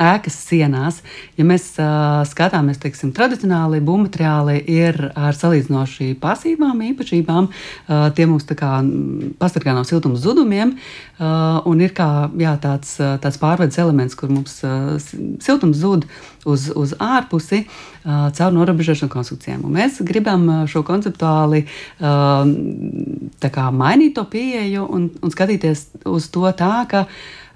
[0.02, 1.00] ēkas sienās.
[1.38, 7.48] Ja mēs uh, skatāmies, teiksim, tradicionāli būvmateriāli ir ar salīdzinoši pasīvām īpašībām.
[7.50, 13.78] Uh, tie mums pasargā no siltuma zudumiem uh, un ir kā jā, tāds, tāds pārvedes
[13.82, 14.96] elements, kur mums uh,
[15.42, 16.06] siltums zud
[16.46, 19.64] uz, uz ārpusi uh, caur norobežošanu konstrukcijām.
[19.66, 22.46] Un mēs gribam šo konceptuāli uh,
[23.46, 27.06] kā, mainīt to pieeju un, un skatīties uz to tā, ka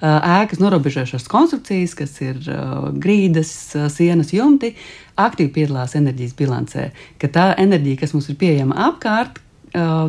[0.00, 2.40] ēkas norobežošās konstrukcijas, kas ir
[3.00, 3.52] grīdas,
[3.92, 4.74] sienas, jumti,
[5.20, 6.90] aktīvi piedalās enerģijas bilancē.
[7.20, 9.42] Ka tā enerģija, kas mums ir pieejama apkārt,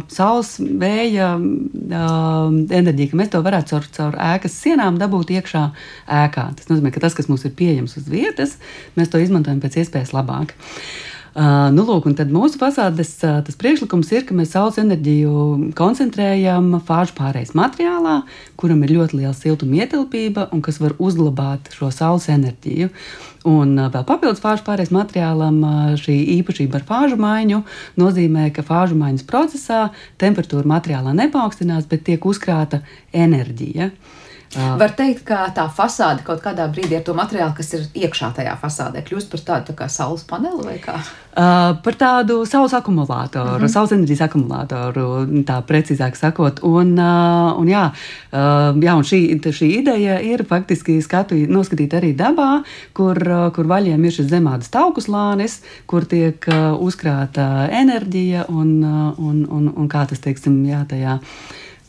[0.09, 5.67] saules, vēja enerģija, ka mēs to varētu caur, caur ēkas sienām dabūt iekšā
[6.23, 6.47] ēkā.
[6.57, 8.57] Tas nozīmē, ka tas, kas mums ir pieejams uz vietas,
[8.97, 10.55] mēs to izmantojam pēc iespējas labāk.
[10.55, 17.15] Uh, Uh, nu, lūk, mūsu fasādes uh, priekšlikums ir, ka mēs saules enerģiju koncentrējam fāžu
[17.15, 18.17] pārējais materiālā,
[18.59, 22.91] kuram ir ļoti liela siltuma ietilpība un kas var uzglabāt šo saules enerģiju.
[23.47, 25.63] Un uh, vēl papildus fāžu pārējais materiālam
[26.03, 27.63] šī īpašība ar fāžu maiņu
[28.03, 29.85] nozīmē, ka fāžu maiņas procesā
[30.19, 32.83] temperatūra materiālā nepaukstinās, bet tiek uzkrāta
[33.15, 33.87] enerģija.
[33.87, 34.17] Uh,
[34.51, 38.57] Var teikt, ka tā fasāde kaut kādā brīdī ar to materiālu, kas ir iekšā tajā
[38.59, 40.97] fasādē, kļūst par tādu tā kā saules paneli vai kā?
[41.31, 43.71] Uh, par tādu saules akumulātoru, mm -hmm.
[43.71, 45.05] saules enerģijas akumulātoru,
[45.47, 46.59] tā precīzāk sakot.
[46.63, 47.85] Un, uh, un jā,
[48.33, 53.65] uh, jā, un šī, šī ideja ir faktiski skatu, noskatīt arī dabā, kur, uh, kur
[53.65, 59.73] vaļiem ir šis zemādas tauku slānis, kur tiek uh, uzkrāta enerģija un, uh, un, un,
[59.77, 61.19] un kā tas, teiksim, jā, tajā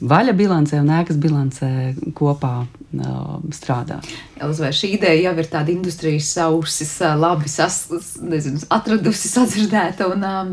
[0.03, 1.71] vaļa bilancē un ēkas bilancē
[2.19, 4.01] kopā uh, strādā.
[4.43, 7.85] Elzvēr, šī ideja jau ir tāda industrijas ausis, labi sas,
[8.23, 10.53] nezinu, atradusi, sadzirdēta un um,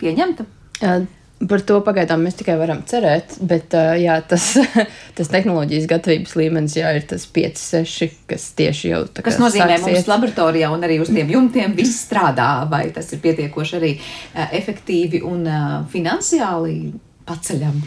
[0.00, 0.46] pieņemta.
[0.80, 1.00] Jā.
[1.40, 4.50] Par to pagaidām mēs tikai varam cerēt, bet jā, tas,
[5.16, 9.30] tas tehnoloģijas gatavības līmenis jā, ir tas 5, 6, kas tieši jau tā kā.
[9.30, 13.22] Tas nozīmē, ka mums laboratorijā un arī uz tiem jumtiem viss strādā, vai tas ir
[13.24, 13.94] pietiekoši arī
[14.60, 15.48] efektīvi un
[15.88, 16.76] finansiāli
[17.30, 17.80] paceļam.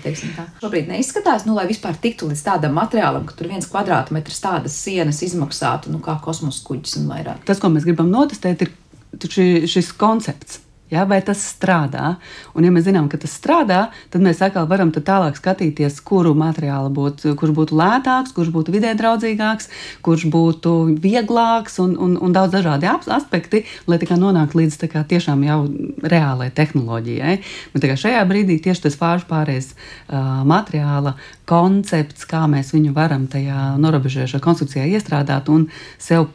[0.64, 5.22] Šobrīd neizskatās, nu, lai vispār tiktu līdz tādam materiālam, ka tur viens kvadrātmetrs tādas sienas
[5.26, 7.44] izmaksātu nu, kā kosmosa kuģis un vairāk.
[7.48, 10.63] Tas, ko mēs gribam notestēt, ir šis koncepts.
[10.94, 12.18] Ja, vai tas strādā?
[12.54, 16.92] Un, ja mēs zinām, ka tas strādā, tad mēs atkal varam tālāk skatīties, kuru materiālu
[16.94, 19.72] būtu, kurš būtu lētāks, kurš būtu vidē draudzīgāks,
[20.06, 25.58] kurš būtu vieglāks un, un, un daudz dažādi aspekti, lai nonāktu līdz kā, tiešām jau
[26.04, 27.40] reālai tehnoloģijai.
[27.74, 31.16] Bet šajā brīdī tieši tas fāžu pārējais uh, materiāla
[31.50, 36.30] koncepts, kā mēs viņu varam tajā norobežojošā konstrukcijā iestrādāt un sev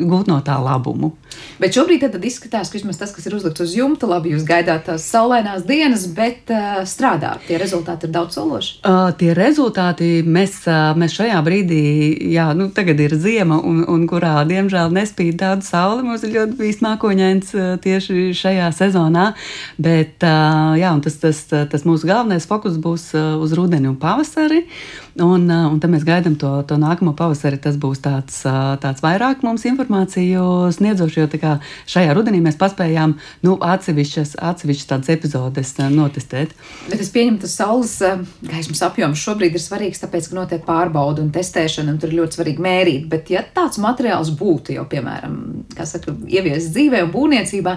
[0.00, 1.12] gūt no tā labumu.
[1.62, 4.86] Bet šobrīd tad izskatās, ka vismaz tas, kas ir uzlikts uz jumta, labi, jūs gaidāt
[4.88, 7.34] tās saulainās dienas, bet uh, strādā.
[7.46, 8.74] Tie rezultāti ir daudz sološi.
[8.82, 11.82] Uh, tie rezultāti mēs, uh, mēs šajā brīdī,
[12.34, 16.02] jā, nu tagad ir ziema, un, un kurā diemžēl nespīd tāda saule.
[16.06, 19.30] Mums ir ļoti bijis mākoņains uh, tieši šajā sezonā,
[19.82, 24.64] bet uh, jā, tas, tas, tas mūsu galvenais fokus būs uh, uz rudeni un pavasari.
[25.20, 27.58] Un, uh, un tad mēs gaidām to, to nākamo pavasari.
[27.60, 31.58] Tas būs tāds, uh, tāds vairāk mums informāciju sniedzošs jo kā,
[31.90, 36.54] šajā rudenī mēs paspējām nu, atsevišķas, atsevišķas tādas epizodes uh, notestēt.
[36.88, 37.98] Bet es pieņemu, ka saules
[38.46, 42.40] gaismas apjoms šobrīd ir svarīgs, tāpēc, ka notiek pārbauda un testēšana, un tur ir ļoti
[42.40, 43.04] svarīgi mērīt.
[43.12, 45.36] Bet, ja tāds materiāls būtu jau, piemēram,
[45.76, 47.76] saka, ieviests dzīvē un būvniecībā,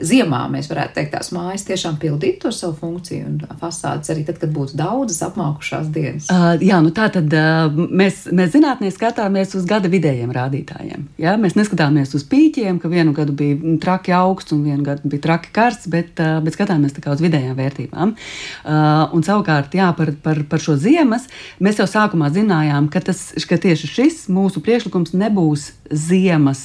[0.00, 4.38] ziemā mēs varētu teikt, tās mājas tiešām pildīt to savu funkciju un fasādes arī tad,
[4.42, 6.28] kad būtu daudzas apmākušās dienas.
[6.32, 11.06] Uh, jā, nu tā tad uh, mēs, mēs zinātnē skatāmies uz gada vidējiem rādītājiem.
[11.22, 11.36] Ja?
[11.40, 15.52] Mēs neskatāmies uz pīķiem, ka vienu gadu bija traki augsts un vienu gadu bija traki
[15.54, 18.14] karsts, bet, uh, bet skatāmies uz vidējām vērtībām.
[18.62, 21.28] Uh, un savukārt, jā, par, par, par šo ziemas
[21.62, 26.60] mēs jau sākumā zinājām, ka, tas, ka tieši šis mūsu priekšlikums nebūs ziemas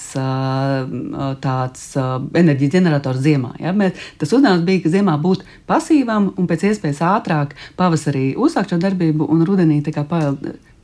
[1.43, 3.53] tāds enerģijas ģenerators ziemā.
[3.61, 3.73] Ja?
[3.75, 8.81] Mēs, tas uzdevums bija, ka ziemā būt pasīvam un pēc iespējas ātrāk pavasarī uzsākt šo
[8.83, 9.81] darbību un rudenī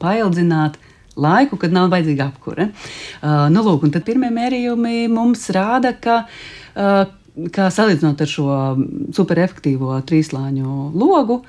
[0.03, 0.79] paildzināt
[1.15, 2.69] laiku, kad nav vajadzīga apkure.
[3.21, 7.03] Uh, nu, lūk, tad pirmie mērījumi mums rāda, ka uh,
[7.53, 8.57] kā salīdzinot ar šo
[9.15, 11.41] superefektīvo trīslāņu logu,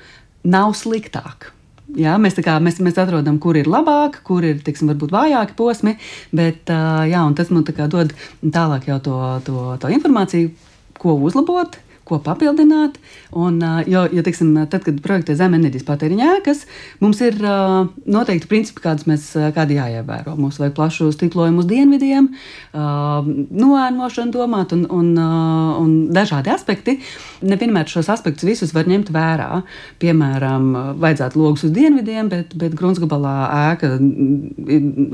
[0.45, 1.51] nav sliktāk.
[1.93, 5.93] Jā, mēs, kā, mēs, mēs atrodam, kur ir labāk, kur ir tiksim, varbūt vājāki posmi,
[6.33, 6.71] bet
[7.11, 10.49] jā, tas mums dod tālāk jau to, to, to informāciju,
[10.97, 12.99] ko uzlabot, ko papildināt.
[13.35, 13.57] Un,
[13.89, 16.63] jo, jo teiksim, tad, kad projektē zem enerģijas patēriņa ēkas,
[17.01, 20.35] mums ir noteikti principi, kādus mēs kādi jāievēro.
[20.37, 22.29] Mums vajag plašu stiklojumu uz dienvidiem,
[22.75, 26.99] noēnošanu domāt un, un, un dažādi aspekti.
[27.45, 29.63] Nevienmēr šos aspektus visus var ņemt vērā.
[30.01, 30.69] Piemēram,
[31.01, 33.35] vajadzētu logus uz dienvidiem, bet, bet gruntsgabalā
[33.71, 33.95] ēka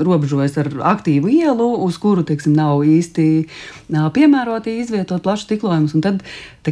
[0.02, 3.28] robežojas ar aktīvu ielu, uz kuru teiksim, nav īsti
[3.88, 5.96] piemēroti izvietot plašus stiklojumus.
[6.02, 6.22] Tad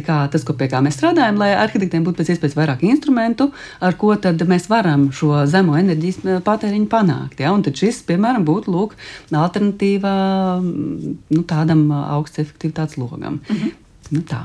[0.05, 3.49] kā, tas, ko, pie kā mēs strādājam, lai arhitektiem būtu pēc iespējas vairāk instrumentu,
[3.83, 4.13] ar ko
[4.49, 7.43] mēs varam šo zemo enerģijas patēriņu panākt.
[7.43, 7.53] Ja?
[7.55, 8.97] Un tad šis, piemēram, būtu lūk,
[9.45, 10.15] alternatīva
[10.63, 13.41] nu, tādam augsts efektivitātes logam.
[13.55, 13.80] -hmm.
[14.11, 14.41] Nu, tā.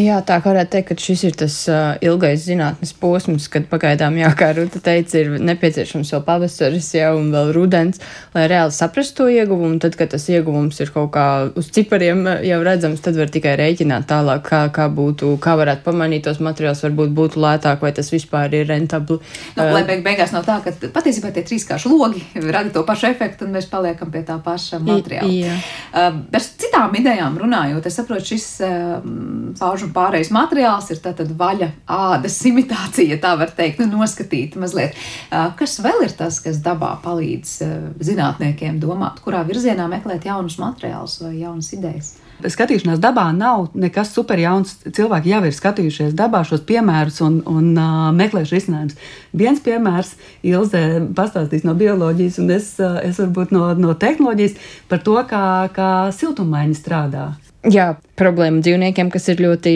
[0.00, 4.14] Jā, tā kā varētu teikt, ka šis ir tas uh, ilgais zinātnes posms, kad pagaidām,
[4.16, 8.00] jā, kā Ruta teica, ir nepieciešams vēl pavasaris jau un vēl rudens,
[8.32, 9.76] lai reāli saprastu to ieguvumu.
[9.84, 14.08] Tad, kad tas ieguvums ir kaut kā uz cipariem jau redzams, tad var tikai rēķināt
[14.08, 18.56] tālāk, kā, kā būtu, kā varētu pamanīt tos materiālus, varbūt būtu lētāk, vai tas vispār
[18.56, 19.20] ir rentabli.
[19.58, 23.10] Nu, uh, lai beig beigās nav tā, ka patiesībā tie trīskārši logi rada to pašu
[23.12, 25.36] efektu, un mēs paliekam pie tā paša materiāla.
[25.44, 25.60] Jā.
[25.92, 31.72] Uh, bez citām idejām runājot, es saprotu, šis um, faužu pārējais materiāls ir tātad vaļa
[31.90, 34.96] ādas imitācija, tā var teikt, nu, noskatīt mazliet.
[35.28, 40.60] Uh, kas vēl ir tas, kas dabā palīdz uh, zinātniekiem domāt, kurā virzienā meklēt jaunus
[40.62, 42.16] materiālus vai jaunas idejas?
[42.48, 44.78] skatīšanās dabā nav nekas superjauns.
[44.86, 48.96] Cilvēki jau ir skatījušies dabā šos piemērus un, un uh, meklējuši risinājumus.
[49.36, 50.14] Viens piemērs
[50.46, 50.82] Ilze
[51.16, 54.56] pastāstīs no bioloģijas, un es, uh, es varbūt no, no tehnoloģijas
[54.88, 55.44] par to, kā,
[55.76, 57.28] kā siltummaiņa strādā.
[57.60, 59.72] Jā, problēma dzīvniekiem, kas ir ļoti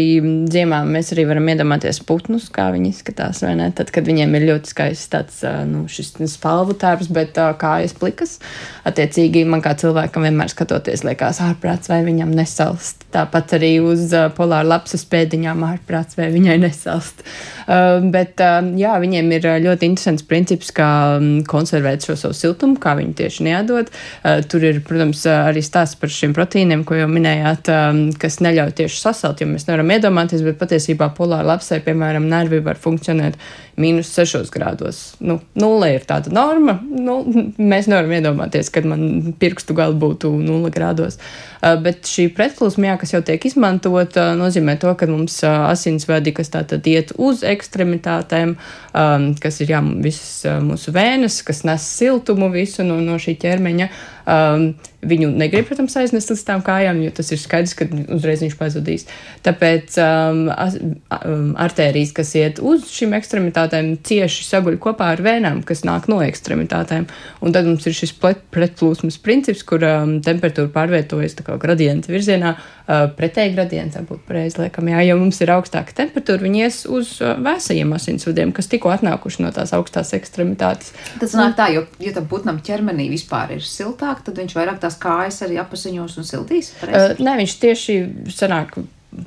[0.48, 0.78] dziemā.
[0.88, 3.42] Mēs arī varam iedomāties putnus, kā viņi izskatās.
[3.44, 8.38] Tad, kad viņiem ir ļoti skaists tāds nu, spalvu tērps, bet kājas plikas,
[8.88, 13.04] attiecīgi man kā cilvēkam vienmēr skatoties, liekas, ārprāts vai viņam nesalst.
[13.12, 17.20] Tāpat arī uz polāra lapsas pēdiņām ārprāts vai viņai nesalst.
[18.16, 18.40] Bet
[18.80, 21.20] jā, viņiem ir ļoti interesants princips, kā
[21.52, 23.92] konservēt šo savu siltumu, kā viņi tieši neatdod.
[24.48, 29.00] Tur ir, protams, arī stāsts par šiem proteīniem, ko jau minējāt um, kas neļauj tieši
[29.00, 33.38] sasalt, jo mēs nevaram iedomāties, bet patiesībā polāra lapsē, piemēram, nervi var funkcionēt
[33.80, 35.00] mīnus 6 grādos.
[35.24, 36.76] Nu, nulle ir tāda norma.
[36.82, 37.20] Nu,
[37.58, 41.18] mēs nevaram iedomāties, kad man pirkstu gala būtu nulle grādos.
[41.64, 46.34] Uh, bet šī pretplūsma, jā, kas jau tiek izmantota, nozīmē to, ka mums uh, asinsvadi,
[46.36, 48.56] kas tātad iet uz ekstremitātēm,
[48.92, 53.88] um, kas ir jā, visas mūsu vēnes, kas nes siltumu visu no, no šī ķermeņa.
[54.24, 54.70] Um,
[55.04, 59.06] viņu negrib, protams, aiznest līdz tām kājām, jo tas ir skaidrs, ka uzreiz viņš pazudīs.
[59.44, 65.22] Tāpēc um, as, um, artērijas, kas iet uz šīm ekstremitātēm, ekstremitātēm cieši saguļ kopā ar
[65.22, 67.06] vēnām, kas nāk no ekstremitātēm.
[67.40, 68.12] Un tad mums ir šis
[68.52, 74.88] pretplūsmas princips, kur um, temperatūra pārvietojas gradienta virzienā, uh, pretēji gradientam būtu pareizi liekam.
[74.88, 79.44] Jā, ja mums ir augstāka temperatūra, viņi ies uz uh, vēsajiem asinsvadiem, kas tikko atnākuši
[79.44, 80.92] no tās augstās ekstremitātes.
[81.20, 84.98] Tas nāk tā, jo, ja tam putnam ķermenī vispār ir siltāk, tad viņš vairāk tās
[85.00, 86.74] kājas arī apasiņos un siltīs.
[86.80, 87.16] Pareizi?
[87.16, 87.98] Uh, nē, viņš tieši
[88.34, 88.78] sanāk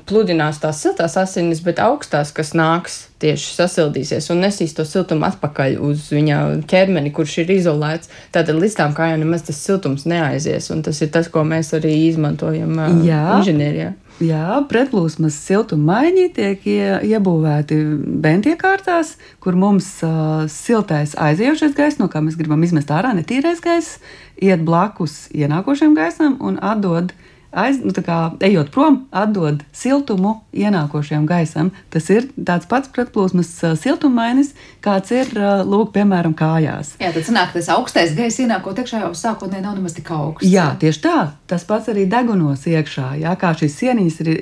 [0.08, 5.78] pludinās tās siltās asinis, bet augstās, kas nāks, tieši sasildīsies un nesīs to siltumu atpakaļ
[5.88, 8.12] uz viņa ķermeni, kurš ir izolēts.
[8.36, 11.94] Tātad līdz tām kājām nemaz tas siltums neaizies, un tas ir tas, ko mēs arī
[12.10, 13.24] izmantojam Jā.
[13.40, 13.94] inženierijā.
[14.18, 17.78] Jā, pretplūsmas siltummaiņi tiek ie, iebūvēti
[18.24, 24.00] bentiekārtās, kur mums uh, siltais aiziejošais gaiss, no kā mēs gribam izmest ārā netīrais gaiss,
[24.42, 31.26] iet blakus ienākošiem gaisam un atdod uh, aiz, nu, kā, ejot prom, atdod siltumu ienākošajam
[31.30, 31.72] gaisam.
[31.94, 33.50] Tas ir tāds pats pretplūsmas
[33.82, 35.32] siltummainis, kāds ir,
[35.68, 36.96] lūk, piemēram, kājās.
[37.02, 40.48] Jā, tad sanāk, tas augstais gaiss ienākot iekšā jau sākotnēji nav nemaz tik augsts.
[40.48, 41.18] Jā, tieši tā.
[41.50, 43.14] Tas pats arī degunos iekšā.
[43.22, 44.34] Jā, kā šīs sieniņas ir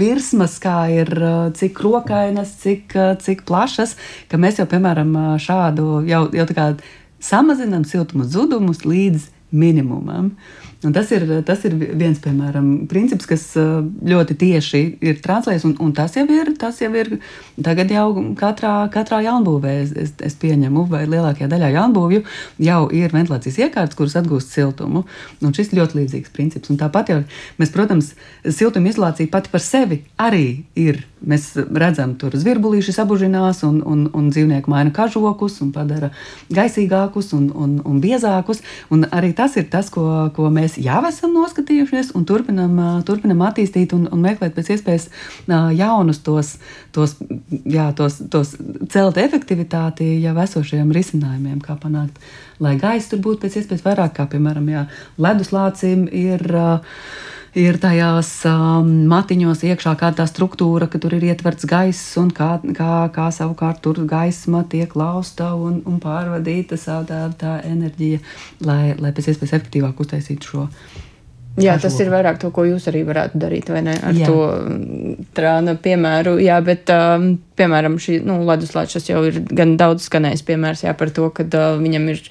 [0.00, 1.12] virsmas, kā ir
[1.58, 3.96] cik rokainas, cik, cik plašas,
[4.30, 6.70] ka mēs jau, piemēram, šādu jau, jau tā kā
[7.20, 10.32] samazinām siltuma zudumus līdz minimumam.
[10.80, 15.90] Un tas, ir, tas ir viens, piemēram, princips, kas ļoti tieši ir translēts, un, un
[15.92, 17.18] tas jau ir, tas jau ir
[17.60, 18.06] tagad jau
[18.38, 22.22] katrā, katrā jaunbūvē, es, es, es pieņemu, vai lielākajā daļā jaunbūvju
[22.64, 25.04] jau ir ventilācijas iekārtas, kuras atgūst siltumu.
[25.44, 26.72] Un šis ļoti līdzīgs princips.
[26.72, 27.20] Un tāpat jau
[27.60, 28.14] mēs, protams,
[28.48, 31.04] siltuma izolācija pati par sevi arī ir.
[31.20, 36.08] Mēs redzam, tur zvirbulīši sabužinās, un, un, un dzīvnieki maina kažokus, un padara
[36.48, 38.62] gaisīgākus un, un, un biezākus.
[38.88, 43.42] Un arī tas ir tas, ko, ko mēs mēs jau esam noskatījušies un turpinam, turpinam
[43.46, 45.08] attīstīt un, un meklēt pēc iespējas
[45.76, 46.58] jaunus tos,
[46.92, 47.16] tos,
[47.64, 48.54] jā, tos, tos
[48.90, 52.18] celt efektivitāti jau esošajiem risinājumiem, kā panākt,
[52.60, 54.86] lai gaisa tur būtu pēc iespējas vairāk, kā piemēram jā,
[55.18, 56.46] leduslācim ir.
[56.50, 57.28] Uh,
[57.58, 62.94] ir tajās um, matiņos iekšā kāda struktūra, ka tur ir ietverts gaiss un kā, kā,
[63.14, 68.20] kā savukārt tur gaisma tiek lausta un, un pārvadīta savu tā, enerģija,
[68.66, 70.66] lai, lai pēc iespējas efektīvāk uztaisītu šo.
[71.58, 73.96] Jā, tas ir vairāk to, ko jūs arī varētu darīt, vai ne?
[74.06, 74.28] Ar jā.
[74.30, 76.36] to trāna piemēru.
[76.40, 81.10] Jā, bet, um, piemēram, šī nu, leduslāčs jau ir gan daudz skanējis piemērs, jā, par
[81.16, 82.22] to, ka uh, viņam ir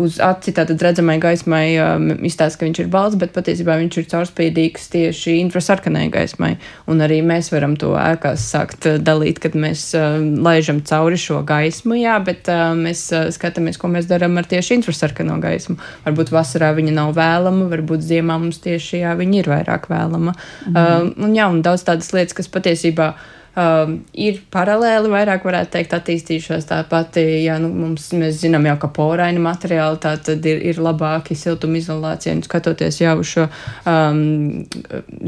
[0.00, 4.08] uz aci tātad redzamai gaismai um, izstāsta, ka viņš ir balts, bet patiesībā viņš ir
[4.10, 6.54] caurspīdīgs tieši infrasarkanai gaismai.
[6.90, 11.42] Un arī mēs varam to ēkās sākt uh, dalīt, kad mēs uh, laižam cauri šo
[11.46, 15.78] gaismu, jā, bet uh, mēs uh, skatāmies, ko mēs darām ar tieši infrasarkano gaismu.
[16.08, 20.34] Varbūt vasarā viņa nav vēlama, varbūt ziemā mums tieši jā, viņa ir vairāk vēlama.
[20.66, 20.74] Mm.
[20.74, 23.14] Uh, un jā, un daudz tādas lietas, kas patiesībā
[23.58, 26.66] um, ir paralēli, vairāk varētu teikt, attīstījušās.
[26.68, 31.36] Tāpat, ja nu, mums, mēs zinām jau, ka poraini materiāli tā tad ir, ir labāki
[31.38, 33.46] siltumizolācija, un skatoties jau uz šo
[33.90, 34.64] um,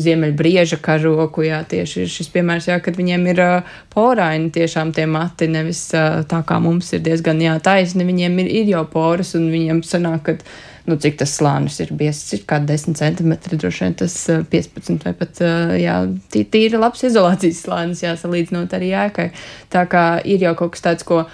[0.06, 5.08] ziemeļbrieža karoku, jā, tieši ir šis piemērs, jā, kad viņiem ir uh, poraini tiešām tie
[5.10, 9.34] mati, nevis uh, tā kā mums ir diezgan, jā, taisni, viņiem ir, ir jau poras,
[9.38, 10.38] un viņiem sanāk, ka
[10.86, 14.14] nu, cik tas slānis ir biezs, ir kā 10 centimetri, droši vien tas
[14.52, 15.96] 15 eh, vai pat, eh, jā,
[16.34, 19.28] tīri labs izolācijas slānis, jāsalīdzinot arī jēkai.
[19.72, 21.24] Tā kā ir jau kaut kas tāds, ko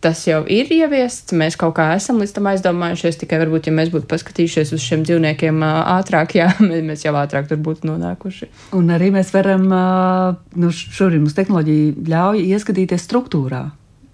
[0.00, 1.34] tas jau ir ieviests.
[1.36, 3.18] Mēs kaut kā esam līdz tam aizdomājušies.
[3.20, 7.60] Tikai varbūt, ja mēs būtu paskatījušies uz šiem dzīvniekiem ātrāk, jā, mēs jau ātrāk tur
[7.60, 8.48] būtu nonākuši.
[8.78, 9.68] Un arī mēs varam,
[10.56, 13.66] nu, šobrīd mums tehnoloģija ļauj ieskatīties struktūrā.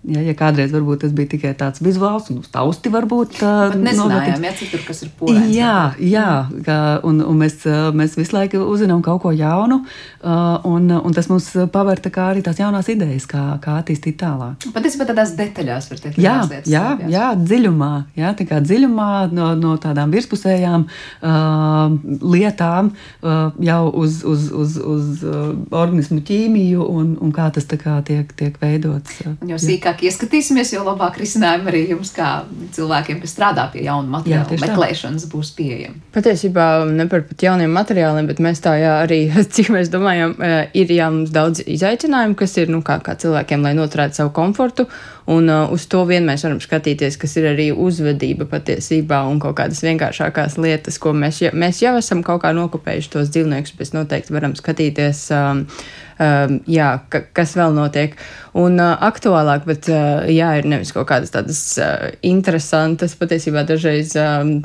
[0.07, 4.44] Ja, ja kādreiz varbūt tas bija tikai tāds vizuāls un uz tausti varbūt tādu nezinājām,
[4.46, 5.48] ja cik tur kas ir pūlēns.
[5.50, 6.28] Jā, jā,
[6.66, 6.76] kā,
[7.07, 7.64] un, un mēs,
[7.96, 9.80] mēs visu laiku uzzinām kaut ko jaunu,
[10.22, 14.68] un, un tas mums paver tā kā arī tās jaunās idejas, kā, kā attīstīt tālāk.
[14.76, 16.20] Patiesībā tādās detaļās var teikt.
[16.22, 17.90] Jā, lietas, jā, jā, jā, dziļumā,
[18.20, 24.78] jā, tā kā dziļumā no, no tādām virspusējām uh, lietām uh, jau uz, uz, uz,
[24.78, 29.18] uz uh, organismu ķīmiju un, un kā tas tā kā tiek, tiek veidots.
[29.26, 32.44] Uh, jo sīkāk vairāk ieskatīsimies, jo labāk risinājumi arī jums, kā
[32.74, 35.30] cilvēkiem, kas strādā pie jaunu materiālu jā, meklēšanas, tā.
[35.32, 36.01] būs pieejami.
[36.12, 40.68] Patiesībā ne par pat jauniem materiāliem, bet mēs tā jā, arī, cik mēs domājam, e,
[40.74, 44.86] ir jā, mums daudz izaicinājumu, kas ir, nu, kā, kā cilvēkiem, lai noturētu savu komfortu.
[45.26, 49.57] Un uh, uz to vien mēs varam skatīties, kas ir arī uzvedība patiesībā un kaut
[49.59, 53.97] kādas vienkāršākās lietas, ko mēs, ja, mēs jau esam kaut kā nokopējuši tos dzīvniekus, bet
[53.97, 55.24] noteikti varam skatīties.
[55.34, 58.17] Um, um, jā, ka, kas vēl notiek.
[58.57, 64.17] Un uh, aktuālāk, bet uh, jā, ir nevis kaut kādas tādas uh, interesantas, patiesībā dažreiz.
[64.21, 64.59] Um,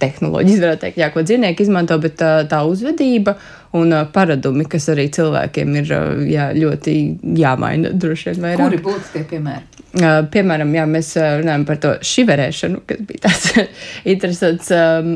[0.00, 3.34] tehnoloģijas, varētu teikt, jā, ko dzīvnieki izmanto, bet tā, tā uzvedība
[3.72, 6.94] un uh, paradumi, kas arī cilvēkiem ir uh, jā, ļoti
[7.38, 8.64] jāmaina droši vien vairāk.
[8.66, 9.66] Kuri būtu tie piemēri?
[9.90, 13.46] Uh, piemēram, jā, mēs runājam par to šiverēšanu, kas bija tāds
[14.12, 14.70] interesants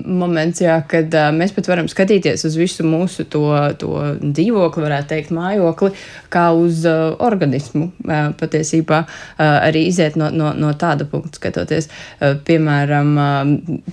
[0.07, 3.45] moments, jā, kad mēs pat varam skatīties uz visu mūsu to,
[3.79, 5.93] to dzīvokli, varētu teikt, mājokli,
[6.35, 7.93] kā uz organismu.
[8.41, 9.05] Patiesībā
[9.39, 11.87] arī iziet no, no, no tāda punkta skatoties,
[12.19, 13.15] piemēram,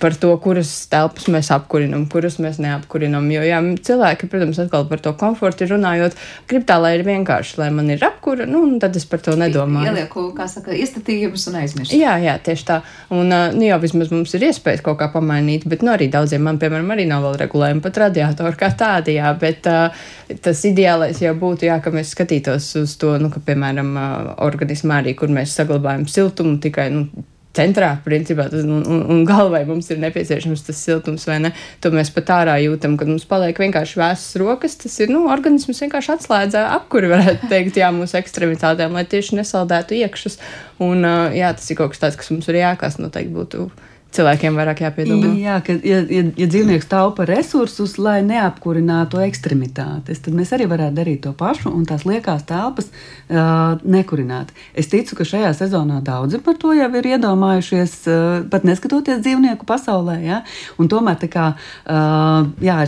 [0.01, 3.30] par to, kuras telpas mēs apkurinam, kuras mēs neapkurinam.
[3.30, 6.18] Jo, jā, cilvēki, protams, atkal par to komfortu runājot,
[6.49, 9.36] grib tā, lai ir vienkārši, lai man ir apkura, nu, un tad es par to
[9.39, 9.91] nedomāju.
[9.91, 11.95] Ielieku, kā saka, iestatījumus un aizmirst.
[11.95, 12.80] Jā, jā, tieši tā.
[13.14, 16.60] Un, nu, jau vismaz mums ir iespējas kaut kā pamainīt, bet nu, arī daudziem man,
[16.62, 20.06] piemēram, arī nav vēl regulējumi pat radiatoru kā tādi, jā, bet uh,
[20.43, 25.02] tas ideālais jau būtu, jā, ka mēs skatītos uz to, nu, ka, piemēram, uh, organismā
[25.04, 27.26] arī, kur mēs saglabājam siltumu tikai, nu,
[27.58, 31.54] centrā, principā, tas, un, un, un galvai mums ir nepieciešams tas siltums, vai ne?
[31.84, 34.78] To mēs pat ārā jūtam, kad mums paliek vienkārši vēsas rokas.
[34.82, 39.99] Tas ir, nu, organisms vienkārši atslēdz apkuri, varētu teikt, jā, mūsu ekstremitātēm, lai tieši nesaldētu
[39.99, 40.39] iekšas.
[40.82, 43.68] Un, jā, tas ir kaut kas tāds, kas mums ir jākās noteikti būtu
[44.16, 45.24] cilvēkiem vairāk jāpiedod.
[45.39, 50.97] Jā, ka, ja, ja, ja dzīvnieks taupa resursus, lai neapkurinātu ekstremitātes, tad mēs arī varētu
[50.97, 54.51] darīt to pašu un tās liekās telpas uh, nekurināt.
[54.78, 59.68] Es ticu, ka šajā sezonā daudzi par to jau ir iedomājušies, uh, pat neskatoties dzīvnieku
[59.70, 60.20] pasaulē.
[60.26, 60.43] Ja?
[60.82, 62.80] Un tomēr kā, uh, jā,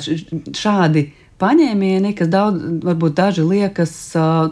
[0.57, 1.07] šādi
[1.44, 3.94] paņēmieni, kas daudz, varbūt daži liekas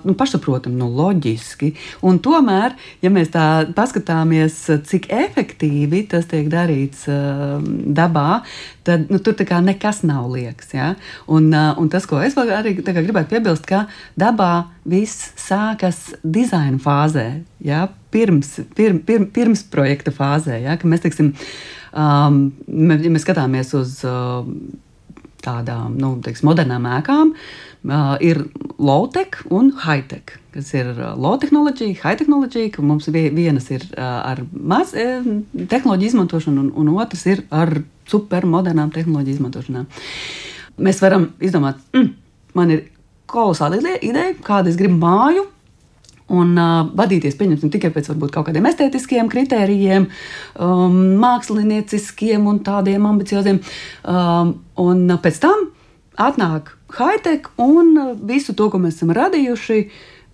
[0.04, 1.72] nu, pašsaprotami, nu, loģiski.
[2.08, 3.46] Un tomēr, ja mēs tā
[3.78, 4.58] paskatāmies,
[4.89, 8.42] cik efektīvi tas tiek darīts dabā,
[8.88, 10.74] tad nu, tur nekas nav liekas.
[10.76, 10.94] Ja?
[11.28, 13.86] Un, un tas, ko es arī gribētu piebilst, ka
[14.20, 17.44] dabā viss sākas dizaina fāzē.
[17.64, 17.88] Ja?
[18.12, 20.78] Pirms, pirm, pirm, pirms projekta fāzē, ja?
[20.84, 21.34] mēs, teiksim,
[21.94, 24.44] um, ja mēs skatāmies uz uh,
[25.46, 28.44] tādām nu, teiks, modernām ēkām uh, ir
[28.78, 30.38] low-tech un high-tech.
[30.52, 36.72] Kas ir low tehnoloģija, high tehnoloģija, ka mums vienas ir ar maz tehnoloģiju izmantošanu, un,
[36.76, 37.72] un otrs ir ar
[38.12, 39.88] supermodernām tehnoloģiju izmantošanām.
[40.82, 42.12] Mēs varam izdomāt, mm,
[42.58, 42.84] man ir
[43.32, 45.48] kolosāla ideja, kāda es gribu māju,
[46.32, 50.07] un uh, vadīties pieņemsim tikai pēc varbūt kaut kādiem estētiskiem kritērijiem,
[50.63, 53.61] um, mākslinieciskiem un tādiem ambicioziem.
[54.07, 55.69] Um, un pēc tam
[56.21, 57.95] atnāk high-tech un
[58.27, 59.82] visu to, ko mēs esam radījuši,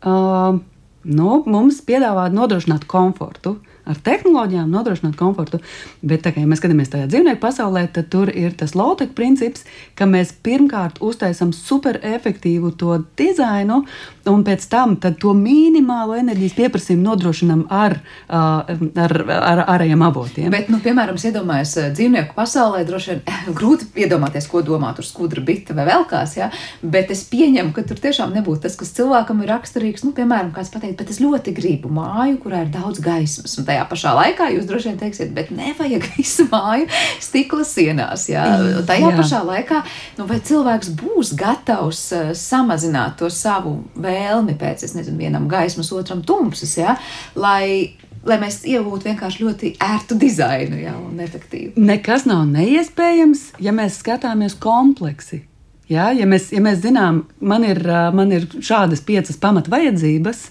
[0.05, 0.59] uh,
[1.07, 3.57] nu, mums piedāvā nodrošināt komfortu
[3.87, 5.61] ar tehnoloģijām nodrošināt komfortu.
[6.01, 9.65] Bet, tā, ja mēs skatāmies tajā dzīvnieku pasaulē, tad tur ir tas low-tech princips,
[9.97, 13.83] ka mēs pirmkārt uztaisām superefektīvu to dizainu,
[14.27, 20.51] un pēc tam to minimālo enerģijas pieprasījumu nodrošinām ar, ar, ar ārējiem avotiem.
[20.53, 23.21] Bet, nu, piemēram, iedomājieties, dzīvnieku pasaulē droši vien
[23.57, 26.49] grūti iedomāties, ko domā tur skudra, bita vai vēl kāds, ja?
[26.81, 30.05] bet es pieņemu, ka tur tiešām nebūtu tas, kas cilvēkam ir raksturīgs.
[30.07, 33.57] Nu, piemēram, kāds pateikt, bet es ļoti gribu māju, kurā ir daudz gaismas.
[33.59, 36.87] Un tajā pašā laikā jūs droši vien teiksiet, bet nevajag visu māju
[37.23, 38.27] stikla sienās.
[38.31, 38.45] Jā.
[38.87, 39.17] Tajā jā.
[39.19, 39.83] pašā laikā,
[40.17, 45.93] nu, vai cilvēks būs gatavs uh, samazināt to savu vēlmi pēc, es nezinu, vienam gaismas,
[45.95, 46.97] otram tumsas, jā,
[47.37, 47.93] lai
[48.27, 51.77] lai mēs iegūtu vienkārši ļoti ērtu dizainu jā, un efektīvu.
[51.79, 55.45] Nekas nav neiespējams, ja mēs skatāmies kompleksi.
[55.87, 57.79] Jā, ja, mēs, ja mēs zinām, man ir,
[58.15, 60.41] man ir šādas piecas pamatvajadzības,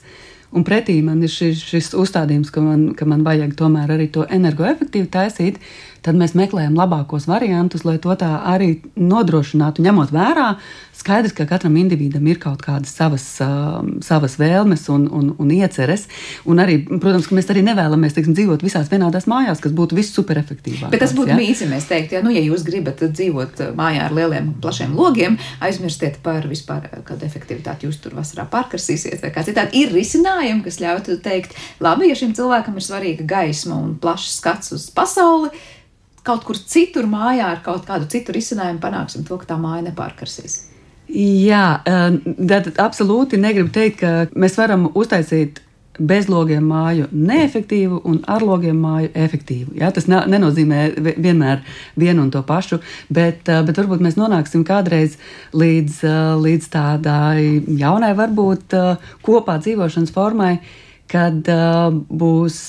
[0.55, 4.27] Un pretī man ir šis, šis uzstādījums, ka man, ka man vajag tomēr arī to
[4.31, 5.59] energoefektīvi taisīt
[6.07, 10.55] tad mēs meklējam labākos variantus, lai to tā arī nodrošinātu, ņemot vērā.
[10.97, 16.07] Skaidrs, ka katram individam ir kaut kādas savas, uh, savas vēlmes un, un, un ieceres.
[16.49, 20.17] Un arī, protams, ka mēs arī nevēlamies teiksim, dzīvot visās vienādās mājās, kas būtu viss
[20.17, 20.89] superefektīvāk.
[20.95, 21.39] Bet tas būtu ja?
[21.39, 25.37] mīts, ja mēs teiktu, ja, nu, ja jūs gribat dzīvot mājā ar lieliem, plašiem logiem,
[25.61, 29.85] aizmirstiet par vispār kādu efektivitāti jūs tur vasarā pārkarsīsiet vai kā citādi.
[29.85, 34.73] Ir risinājumi, kas ļautu teikt, labi, ja šim cilvēkam ir svarīga gaisma un plašs skats
[34.77, 35.53] uz pasauli
[36.27, 40.65] kaut kur citur mājā ar kaut kādu citu risinājumu panāksim to, ka tā māja nepārkarsīs.
[41.07, 45.63] Jā, tad absolūti negribu teikt, ka mēs varam uztaisīt
[45.97, 49.77] bez logiem māju neefektīvu un ar logiem māju efektīvu.
[49.81, 49.91] Ja?
[49.95, 51.63] Tas nenozīmē vienmēr
[51.97, 55.17] vienu un to pašu, bet, bet varbūt mēs nonāksim kādreiz
[55.57, 56.03] līdz,
[56.43, 58.77] līdz tādai jaunai, varbūt
[59.25, 60.57] kopā dzīvošanas formai,
[61.09, 61.49] kad
[62.11, 62.63] būs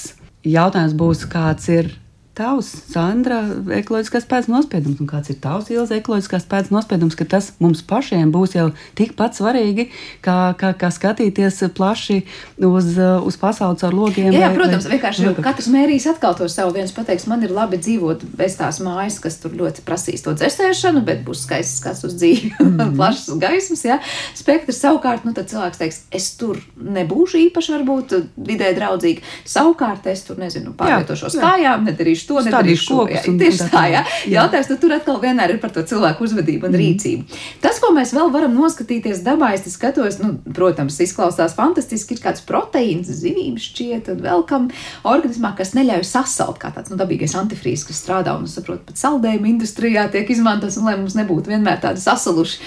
[0.48, 1.92] jautājums, būs, kāds ir
[2.38, 3.40] tavs, Sandra,
[3.80, 8.32] ekoloģiskās pēdas nospiedums, un kāds ir tavs ilgs ekoloģiskās pēdas nospiedums, ka tas mums pašiem
[8.34, 8.68] būs jau
[8.98, 9.88] tikpat svarīgi,
[10.26, 12.20] kā, kā, kā skatīties plaši
[12.68, 14.30] uz, uz pasaules ar logiem.
[14.32, 16.76] Jā, jā vai, protams, vai, vienkārši vai, katrs mērīs atkal to savu.
[16.78, 21.04] Viens pateiks, man ir labi dzīvot bez tās mājas, kas tur ļoti prasīs to dzēsēšanu,
[21.08, 22.96] bet būs skaists skats uz dzīvi, mm -hmm.
[23.00, 24.00] plašs gaismas, jā.
[24.38, 29.26] Spektrs savukārt, nu tad cilvēks teiks, es tur nebūšu īpaši varbūt vidē draudzīgi.
[29.46, 31.48] Savukārt es tur, nezinu, pārvietošos jā, jā.
[31.48, 33.28] kājām, nedarīšu to nedarīšu kokus.
[33.28, 34.02] Jā, tieši tā, jā.
[34.26, 34.42] jā.
[34.42, 36.82] Jautājums nu, tur atkal vienmēr ir par to cilvēku uzvedību un mm.
[36.82, 37.40] rīcību.
[37.64, 42.44] Tas, ko mēs vēl varam noskatīties dabā, es skatos, nu, protams, izklausās fantastiski, ir kāds
[42.48, 44.70] proteīns, zivīms šķiet, un vēl kam
[45.08, 49.52] organismā, kas neļauj sasalt, kā tāds nu, dabīgais antifrīzs, kas strādā un, saprot, pat saldējuma
[49.52, 52.62] industrijā tiek izmantots, un lai mums nebūtu vienmēr tādi sasaluši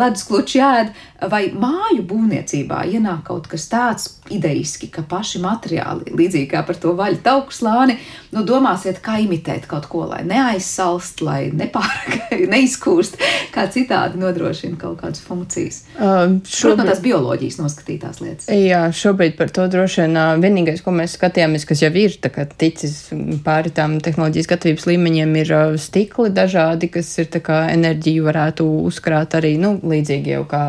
[0.00, 6.48] ledus kluči jēd, vai māju būvniecībā ienāk kaut kas tāds idejiski, ka paši materiāli, līdzīgi
[6.50, 7.96] kā par to vaļu tauku slāni,
[8.34, 13.18] nu, domāsiet, kā imitēt kaut ko, lai neaizsalst, lai nepārāk, neizkūst,
[13.54, 15.82] kā citādi nodrošina kaut kādas funkcijas.
[15.94, 18.48] Uh, šobrīd, Protams, tās bioloģijas noskatītās lietas.
[18.50, 22.16] Jā, šobrīd par to droši vien vienīgais, ko mēs skatījāmies, kas jau ir
[22.58, 22.96] ticis
[23.44, 29.76] pāri tām tehnoloģijas gatavības līmeņiem, ir stikli dažādi, kas ir enerģiju varētu uzkrāt arī, nu,
[29.84, 30.64] līdzīgi jau kā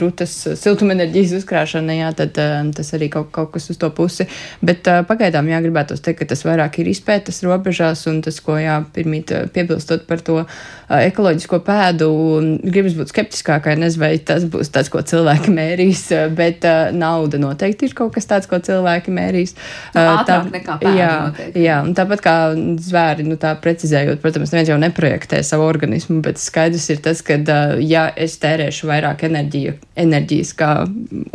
[0.00, 2.38] rutas siltumenerģijas uzkrāšana, jā, tad
[2.76, 4.28] tas arī kaut, kaut kas uz to pusi.
[4.64, 8.56] Bet pagaidām, jā, gribētu teikt, ka tas vairāk ir izpētes robežas robežās, un tas, ko
[8.58, 10.42] jā, pirmīt piebilstot par to
[10.92, 12.08] ekoloģisko pēdu,
[12.62, 16.04] gribas būt skeptiskākai, nezinu, vai tas būs tas, ko cilvēki mērīs,
[16.36, 19.54] bet nauda noteikti ir kaut kas tāds, ko cilvēki mērīs.
[19.94, 20.96] Nu, tā, nekā pēda.
[20.98, 21.64] Jā, noteikti.
[21.64, 22.36] jā, un tāpat kā
[22.82, 27.38] zvēri, nu tā precizējot, protams, neviens jau neprojektē savu organismu, bet skaidrs ir tas, ka,
[27.80, 30.70] ja es tērēšu vairāk enerģiju, enerģijas kā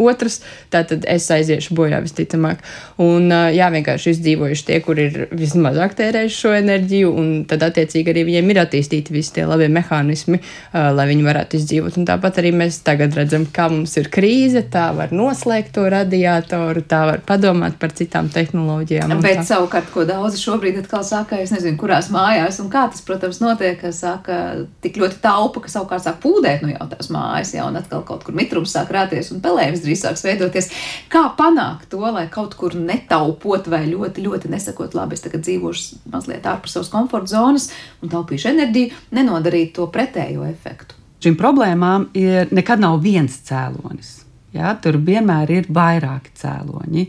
[0.02, 0.42] otrs,
[0.74, 2.64] tad es aiziešu bojā visticamāk.
[3.04, 8.26] Un, jā, vienkārši izdzīvojuši tie, kur ir vismazāk tērējuši šo enerģiju, un tad attiecīgi arī
[8.32, 10.42] viņiem ir attīstīti visi tie labie mehānismi,
[10.74, 12.00] lai viņi varētu izdzīvot.
[12.02, 16.84] Un tāpat arī mēs tagad redzam, kā mums ir krīze, tā var noslēgt to radiatoru,
[16.88, 19.16] tā var padomāt par citām tehnoloģijām.
[19.24, 23.42] Bet savukārt, ko daudzi šobrīd atkal saka, es nezinu, kurās mājās un kā tas, protams,
[23.44, 24.40] notiek, ka saka,
[24.84, 28.26] tik ļoti taupa, ka savukārt sāk pūdēt no jau tās mājas, ja un atkal kaut
[28.28, 30.70] kur mitrums sāk rāties un pelējums drīz sāks veidoties.
[31.12, 36.04] Kā panākt to, lai kaut kur netaupot vai ļoti, ļoti nesakot, labi, es tagad dzīvošu
[36.14, 37.72] mazliet ārpus savas komforta zonas
[38.04, 41.00] un taupīšu enerģiju, nenodarīt to pretējo efektu.
[41.24, 44.20] Šīm problēmām ir nekad nav viens cēlonis.
[44.56, 47.04] Ja, tur vienmēr ir vairāki cēloņi.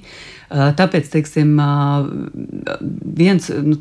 [0.49, 1.53] Tāpēc, teiksim,
[3.21, 3.77] viens nu,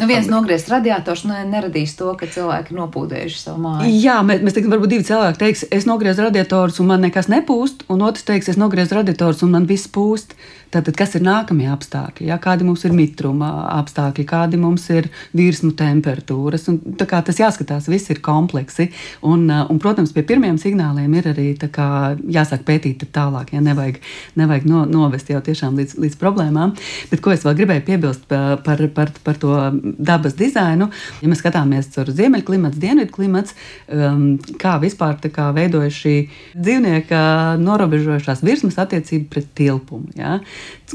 [0.00, 3.90] Nu, viens nogriezt radiators nu, neradīs to, ka cilvēki nopūdējuši savu māju.
[4.00, 7.84] Jā, mēs, mēs teiksim, varbūt divi cilvēki teiks, es nogriezu radiatorus un man nekas nepūst,
[7.92, 10.32] un otrs teiks, es nogriezu radiatorus un man viss pūst.
[10.70, 12.28] Tātad, kas ir nākamie apstākļi?
[12.28, 12.36] Ja?
[12.42, 13.48] Kādi mums ir mitruma
[13.80, 16.68] apstākļi, kādi mums ir virsmu temperatūras?
[16.70, 18.86] Un, tas jāskatās, viss ir kompleksi.
[19.26, 21.88] Un, un, protams, pie pirmiem signāliem ir arī kā,
[22.22, 23.50] jāsāk pētīt tālāk.
[23.56, 23.64] Ja?
[23.66, 23.98] Nevajag,
[24.38, 26.76] nevajag no, novest jau tiešām līdz, līdz problēmām.
[27.10, 29.58] Bet ko es vēl gribēju piebilst par, par, par, par to
[29.98, 30.92] dabas dizainu?
[31.18, 33.58] Ja mēs skatāmies uz ziemeļklimats, dienvidklimats,
[33.90, 34.24] um,
[34.62, 36.16] kā vispār kā veidojas šī
[36.54, 37.26] dzīvnieka
[37.58, 40.14] norobežojušās virsmas attiecība pret tilpumu.
[40.14, 40.38] Ja?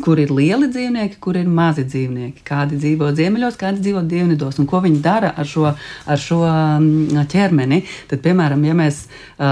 [0.03, 4.67] Kur ir lieli dzīvnieki, kur ir mazi dzīvnieki, kādi dzīvo ziemeļos, kādi dzīvo dienvidos, un
[4.69, 7.81] ko viņi dara ar šo, ar šo mm, ķermeni.
[8.09, 9.05] Tad, piemēram, ja mēs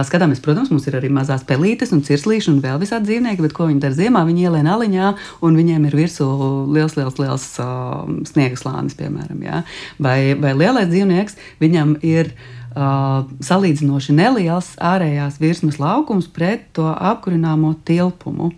[0.08, 3.68] skatāmies, protams, mums ir arī mazās pelītes un cirslīši un vēl visādi dzīvnieki, bet ko
[3.70, 4.26] viņi dara ziemā?
[4.28, 6.28] Viņi ielien aliņā, un viņiem ir virsū
[6.74, 9.44] liels, liels, liels uh, sniega slānis, piemēram.
[9.46, 9.64] Ja?
[10.04, 12.34] Vai, vai lielais dzīvnieks, viņam ir
[12.76, 18.52] uh, salīdzinoši neliels ārējās virsmas laukums pret to apkurināmo tilpumu.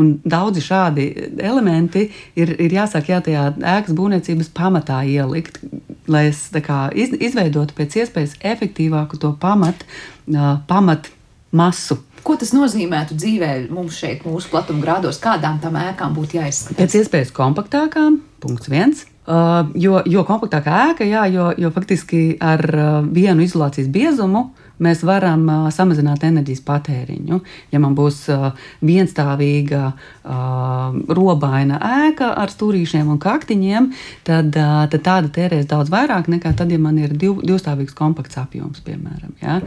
[0.00, 1.06] Un daudzi šādi
[1.38, 2.08] elementi
[2.38, 5.62] ir, ir jāsāk jā, tajā ēkas būvniecības pamatā ielikt,
[6.10, 9.86] lai es kā, iz, izveidotu pēc iespējas efektīvāku to pamat,
[10.30, 11.10] uh, pamat
[11.56, 12.00] masu.
[12.26, 16.76] Ko tas nozīmētu dzīvē mums šeit, mūsu platuma grādos, kādām tam ēkām būtu jāizskatās?
[16.82, 19.06] Pēc iespējas kompaktākām, punkts viens.
[19.30, 24.48] Uh, jo, jo kompaktākā ēka, jā, jo, jo faktiski ar uh, vienu izolācijas biezumu
[24.82, 27.38] mēs varam uh, samazināt enerģijas patēriņu.
[27.70, 28.48] Ja man būs uh,
[28.82, 31.78] vienstāvīga, uh, robaina
[32.08, 33.90] ēka ar stūrīšiem un kaktiņiem,
[34.26, 38.40] tad, uh, tad tāda tērēs daudz vairāk nekā tad, ja man ir div, divstāvīgs kompakts
[38.40, 39.36] apjoms, piemēram.
[39.44, 39.60] Ja?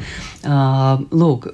[0.44, 1.54] Uh, lūk,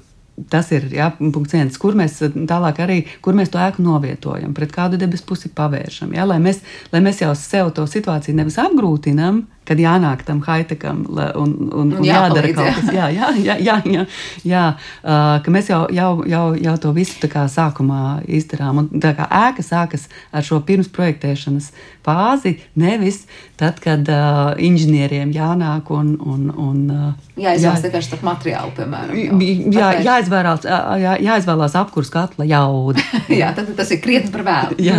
[0.49, 4.71] Tas ir jā, punkts viens, kur mēs tālāk arī, kur mēs to ēku novietojam, pret
[4.75, 6.13] kādu debesu pusi pavēršam.
[6.15, 6.61] Jā, lai, mēs,
[6.93, 12.05] lai mēs jau sev to situāciju nevis apgrūtinam, kad jānāk tam haitekam un, un, un,
[12.05, 12.89] jādara kaut kas.
[12.95, 14.05] Jā, jā, jā, jā, jā,
[14.47, 18.83] jā uh, ka mēs jau, jau, jau, jau to visu sākumā izdarām.
[18.83, 21.71] Un, tā kā ēka sākas ar šo pirmsprojektēšanas
[22.05, 23.23] fāzi, nevis
[23.59, 26.15] tad, kad uh, inženieriem jānāk un.
[26.19, 27.07] un, un uh,
[27.39, 29.19] Jāizvēlas jā, vienkārši starp materiālu, piemēram.
[29.19, 30.65] Jau, jā, jāizvēlās,
[30.99, 33.03] jā, jāizvēlās apkurs katla jauda.
[33.41, 34.79] jā, tad tas ir krietni par vēlu.
[34.83, 34.97] jā.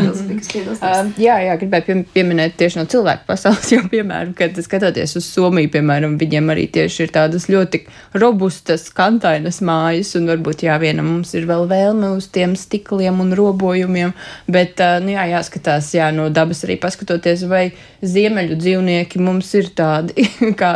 [1.20, 6.16] Jā, jā, gribēju pieminēt tieši no cilvēku pasaules jau piemēram, kad skatoties uz Somiju, piemēram,
[6.20, 7.82] viņiem arī tieši ir tādas ļoti
[8.20, 13.34] robustas, kantainas mājas, un varbūt jā, viena mums ir vēl vēlme uz tiem stikliem un
[13.38, 14.14] robojumiem,
[14.50, 17.64] bet, nu jā, jāskatās, jā, no dabas arī paskatoties, vai
[18.02, 20.26] ziemeļu dzīvnieki mums ir tādi,
[20.60, 20.72] kā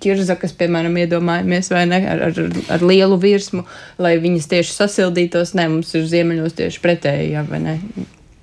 [0.00, 3.66] ķirzakas, piemēram, iedomājamies, vai ne, ar, ar, ar lielu virsmu,
[4.00, 7.76] lai viņas tieši sasildītos, ne, mums ir ziemeļos tieši pretēji, jā, vai ne.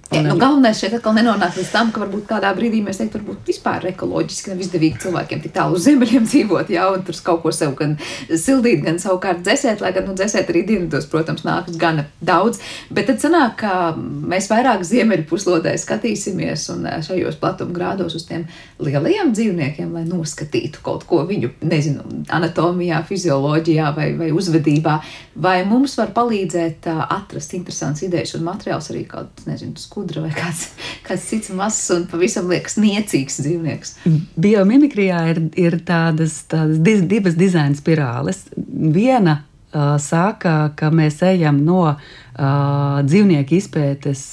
[0.08, 3.49] Ja, nu, galvenais šeit atkal nenonāk līdz tam, ka varbūt kādā brīdī mēs teiktu, varbūt
[3.49, 7.51] vispār ekoloģiski nav izdevīgi cilvēkiem tik tālu uz ziemeļiem dzīvot, jā, un tur kaut ko
[7.55, 7.97] sev gan
[8.30, 13.10] sildīt, gan savukārt dzēsēt, lai gan, nu, dzēsēt arī dienvidos, protams, nākas gana daudz, bet
[13.12, 18.47] tad sanāk, ka mēs vairāk ziemeļu puslodē skatīsimies un eh, šajos platuma grādos uz tiem
[18.84, 22.03] lielajiem dzīvniekiem, lai noskatītu kaut ko viņu, nezinu,
[22.34, 24.97] anatomijā, fizioloģijā vai, vai uzvedībā,
[25.41, 30.32] vai mums var palīdzēt uh, atrast interesants idejas un materiāls arī kaut, nezinu, skudra vai
[30.36, 30.67] kāds,
[31.07, 33.95] kāds cits mazs un pavisam liekas niecīgs dzīvnieks.
[34.38, 38.45] Biomimikrijā ir, ir tādas, tādas diz, divas dizaina spirāles.
[38.55, 44.28] Viena uh, saka, ka mēs ejam no uh, dzīvnieku izpētes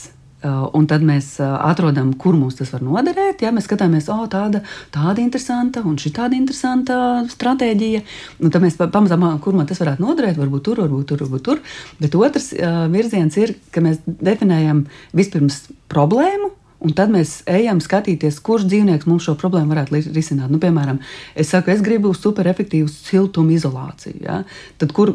[0.45, 3.45] un tad mēs uh, atrodam, kur mums tas var noderēt.
[3.45, 4.63] Ja mēs skatāmies, oh, tāda,
[4.95, 6.97] tāda interesanta un šī tāda interesanta
[7.33, 8.03] stratēģija.
[8.45, 11.63] Un tad mēs pamazām, kur man tas varētu noderēt, varbūt tur, varbūt tur, varbūt tur.
[12.01, 14.85] Bet otrs uh, virziens ir, ka mēs definējam
[15.17, 16.53] vispirms problēmu.
[16.85, 20.51] Un tad mēs ejam skatīties, kurš dzīvnieks mums šo problēmu varētu risināt.
[20.53, 20.99] Nu, piemēram,
[21.33, 24.19] es saku, es gribu superefektīvu siltumu izolāciju.
[24.27, 24.43] Ja?
[24.83, 25.15] Tad kur,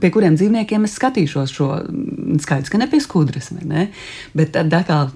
[0.00, 3.50] pie kuriem dzīvniekiem es skatīšos šo mm, skaidrs, ka ne pie skudras.
[3.60, 3.88] Ne?
[4.36, 5.10] Bet tad, atkal,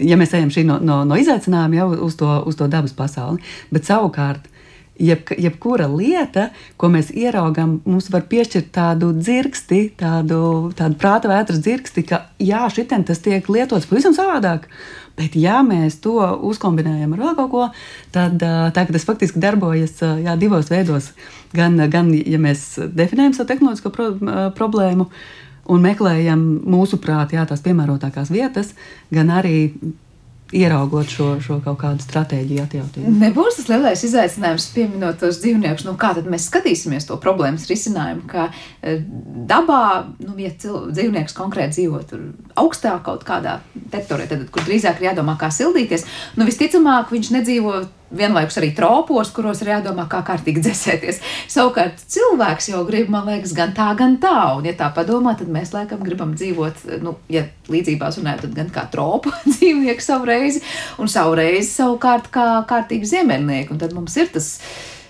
[0.00, 3.42] ja mēs ejam no, no, no izaicinājuma jau uz to, uz to dabas pasauli,
[3.74, 4.50] bet savukārt.
[4.94, 10.38] Jeb, jebkura lieta, ko mēs ieraugām, mums var piešķirt tādu dzirksti, tādu,
[10.78, 14.68] tādu prāta vētras dzirksti, ka jā, šitien tas tiek lietots pavisam savādāk.
[15.14, 16.16] Bet, ja mēs to
[16.48, 17.66] uzkombinējam ar vēl kaut ko,
[18.14, 21.12] tad tā, tas faktiski darbojas jā, divos veidos.
[21.54, 22.64] Gan, gan, ja mēs
[22.98, 24.08] definējam savu tehnoloģisko pro,
[24.58, 25.06] problēmu
[25.70, 28.74] un meklējam mūsuprāt jā, tās piemērotākās vietas,
[29.14, 29.68] gan arī
[30.52, 33.12] ieraugot šo, šo kaut kādu stratēģiju atjautību.
[33.22, 38.26] Nebūs tas lielais izaicinājums pieminot tos dzīvniekus, nu kā tad mēs skatīsimies to problēmas risinājumu,
[38.30, 38.98] ka e,
[39.50, 39.80] dabā,
[40.20, 42.28] nu, ja cil, dzīvnieks konkrēti dzīvo tur
[42.60, 43.58] augstā kaut kādā
[43.90, 46.06] teritorijā, tad, kur drīzāk ir jādomā, kā sildīties,
[46.38, 47.78] nu visticamāk viņš nedzīvo
[48.14, 51.20] vienlaikus arī tropos, kuros ir jādomā, kā kārtīgi dzēsēties.
[51.52, 54.36] Savukārt cilvēks jau grib, man liekas, gan tā, gan tā.
[54.58, 58.72] Un, ja tā padomā, tad mēs laikam gribam dzīvot, nu, ja līdzībās runājot, tad gan
[58.74, 60.64] kā tropu dzīvnieku savu reizi,
[61.00, 63.72] un savu reizi savukārt kā kārtīgi ziemeļnieki.
[63.74, 64.54] Un tad mums ir tas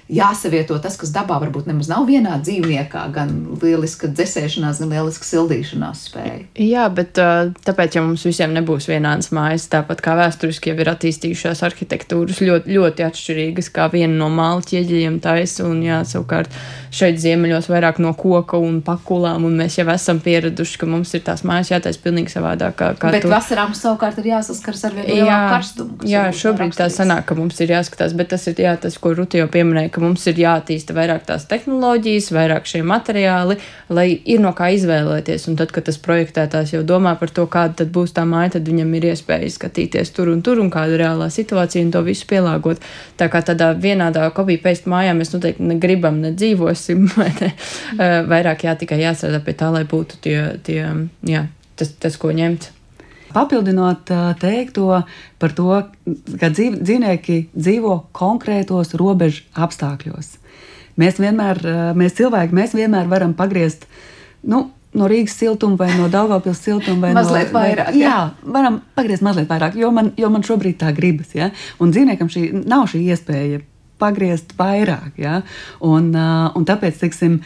[0.08, 3.32] jāsavieto tas, kas dabā varbūt nemaz nav vienā dzīvniekā, gan
[3.62, 6.40] lieliska dzēsēšanās, gan lieliska sildīšanās spēja.
[6.60, 11.64] Jā, bet tāpēc, ja mums visiem nebūs vienādas mājas, tāpat kā vēsturiski jau ir attīstījušās
[11.64, 16.52] arhitektūras ļoti, ļoti atšķirīgas, kā viena no māla ķieģeļiem taisa, un jā, savukārt
[16.94, 21.24] šeit ziemeļos vairāk no koka un pakulām, un mēs jau esam pieraduši, ka mums ir
[21.26, 22.76] tās mājas jātaisa pilnīgi savādāk.
[22.78, 23.32] Kā, kā bet tur.
[23.34, 25.98] vasarā mums savukārt ir jāsaskars ar vienu karstumu.
[26.08, 29.40] Jā, šobrīd tā sanāk, ka mums ir jāskatās, bet tas ir jā, tas, ko Ruti
[29.40, 34.54] jau pieminēja, ka mums ir jātīsta vairāk tās tehnoloģijas, vairāk šie materiāli, lai ir no
[34.56, 35.48] kā izvēlēties.
[35.50, 38.70] Un tad, kad tas projektētājs jau domā par to, kāda tad būs tā māja, tad
[38.70, 42.82] viņam ir iespēja skatīties tur un tur un kāda reālā situācija un to visu pielāgot.
[43.18, 47.08] Tā kā tādā vienādā kopija-paste mājā mēs noteikti negribam, nedzīvos būsim.
[48.32, 50.86] Vairāk jā, tikai jāstrādā pie tā, lai būtu tie, tie
[51.22, 52.70] jā, tas, tas, ko ņemt.
[53.34, 55.02] Papildinot teikto
[55.42, 55.80] par to,
[56.40, 60.36] ka dzīv, dzīvnieki dzīvo konkrētos robežu apstākļos.
[61.00, 61.58] Mēs vienmēr,
[61.98, 63.88] mēs cilvēki, mēs vienmēr varam pagriezt
[64.46, 67.12] nu, no Rīgas siltuma vai no Daugopils siltuma.
[67.16, 67.90] mazliet no, vairāk.
[67.90, 68.08] Vai, jā.
[68.08, 71.34] jā, varam pagriezt mazliet vairāk, jo man, jo man šobrīd tā gribas.
[71.34, 71.50] Ja?
[71.82, 73.62] Un dzīvniekam šī nav šī iespēja
[74.02, 75.18] pagriezt vairāk.
[75.20, 75.40] Ja?
[75.84, 77.40] Un, un tāpēc, teiksim,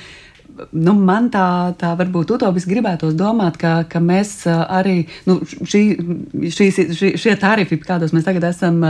[0.72, 1.44] nu, man tā,
[1.78, 5.82] tā varbūt utopiski gribētos domāt, ka, ka mēs arī nu, šī,
[6.54, 8.80] šīs, šī, šie tarifi, kādos mēs tagad esam,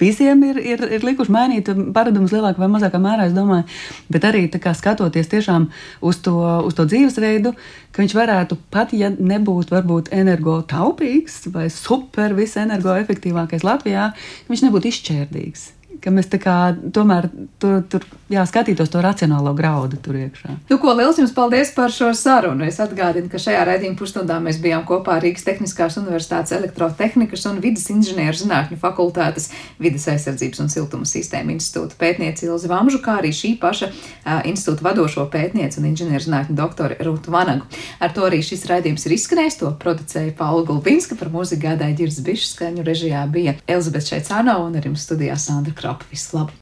[0.00, 3.66] visiem ir, ir, ir likuši mainīt paradumus lielākā vai mazākā mērā, es domāju,
[4.12, 5.68] bet arī kā, skatoties tiešām
[6.00, 7.54] uz to, uz to dzīvesveidu,
[7.92, 14.10] ka viņš varētu pat, ja nebūtu varbūt energotaupīgs vai super visenergoefektīvākais Latvijā,
[14.50, 15.70] viņš nebūtu izšķērdīgs
[16.02, 17.28] ka mēs tomēr
[17.62, 20.56] tur, tur jā, skatītos to racionālo graudu tur iekšā.
[20.70, 22.66] Nu, ko liels jums paldies par šo sarunu.
[22.66, 27.86] Es atgādinu, ka šajā raidījuma pusstundā mēs bijām kopā Rīgas Tehniskās Universitātes elektrotehnikas un vidas
[27.92, 29.50] inženieru zinātņu fakultātes
[29.82, 34.88] vidas aizsardzības un siltuma sistēma institūta pētniece Ilza Vamžu, kā arī šī paša uh, institūta
[34.88, 37.68] vadošo pētniece un inženieru zinātņu doktore Rūtu Vanagu.
[38.02, 39.60] Ar to arī šis raidījums ir izskanējis.
[39.62, 44.78] To producēja Paula Gulbinska par mūziku gādāja Girs Bišs, skaņu režijā bija Elizabete Šeicāno un
[44.78, 45.91] ar jums studijā Sandra Krapa.
[46.10, 46.50] Visu labu!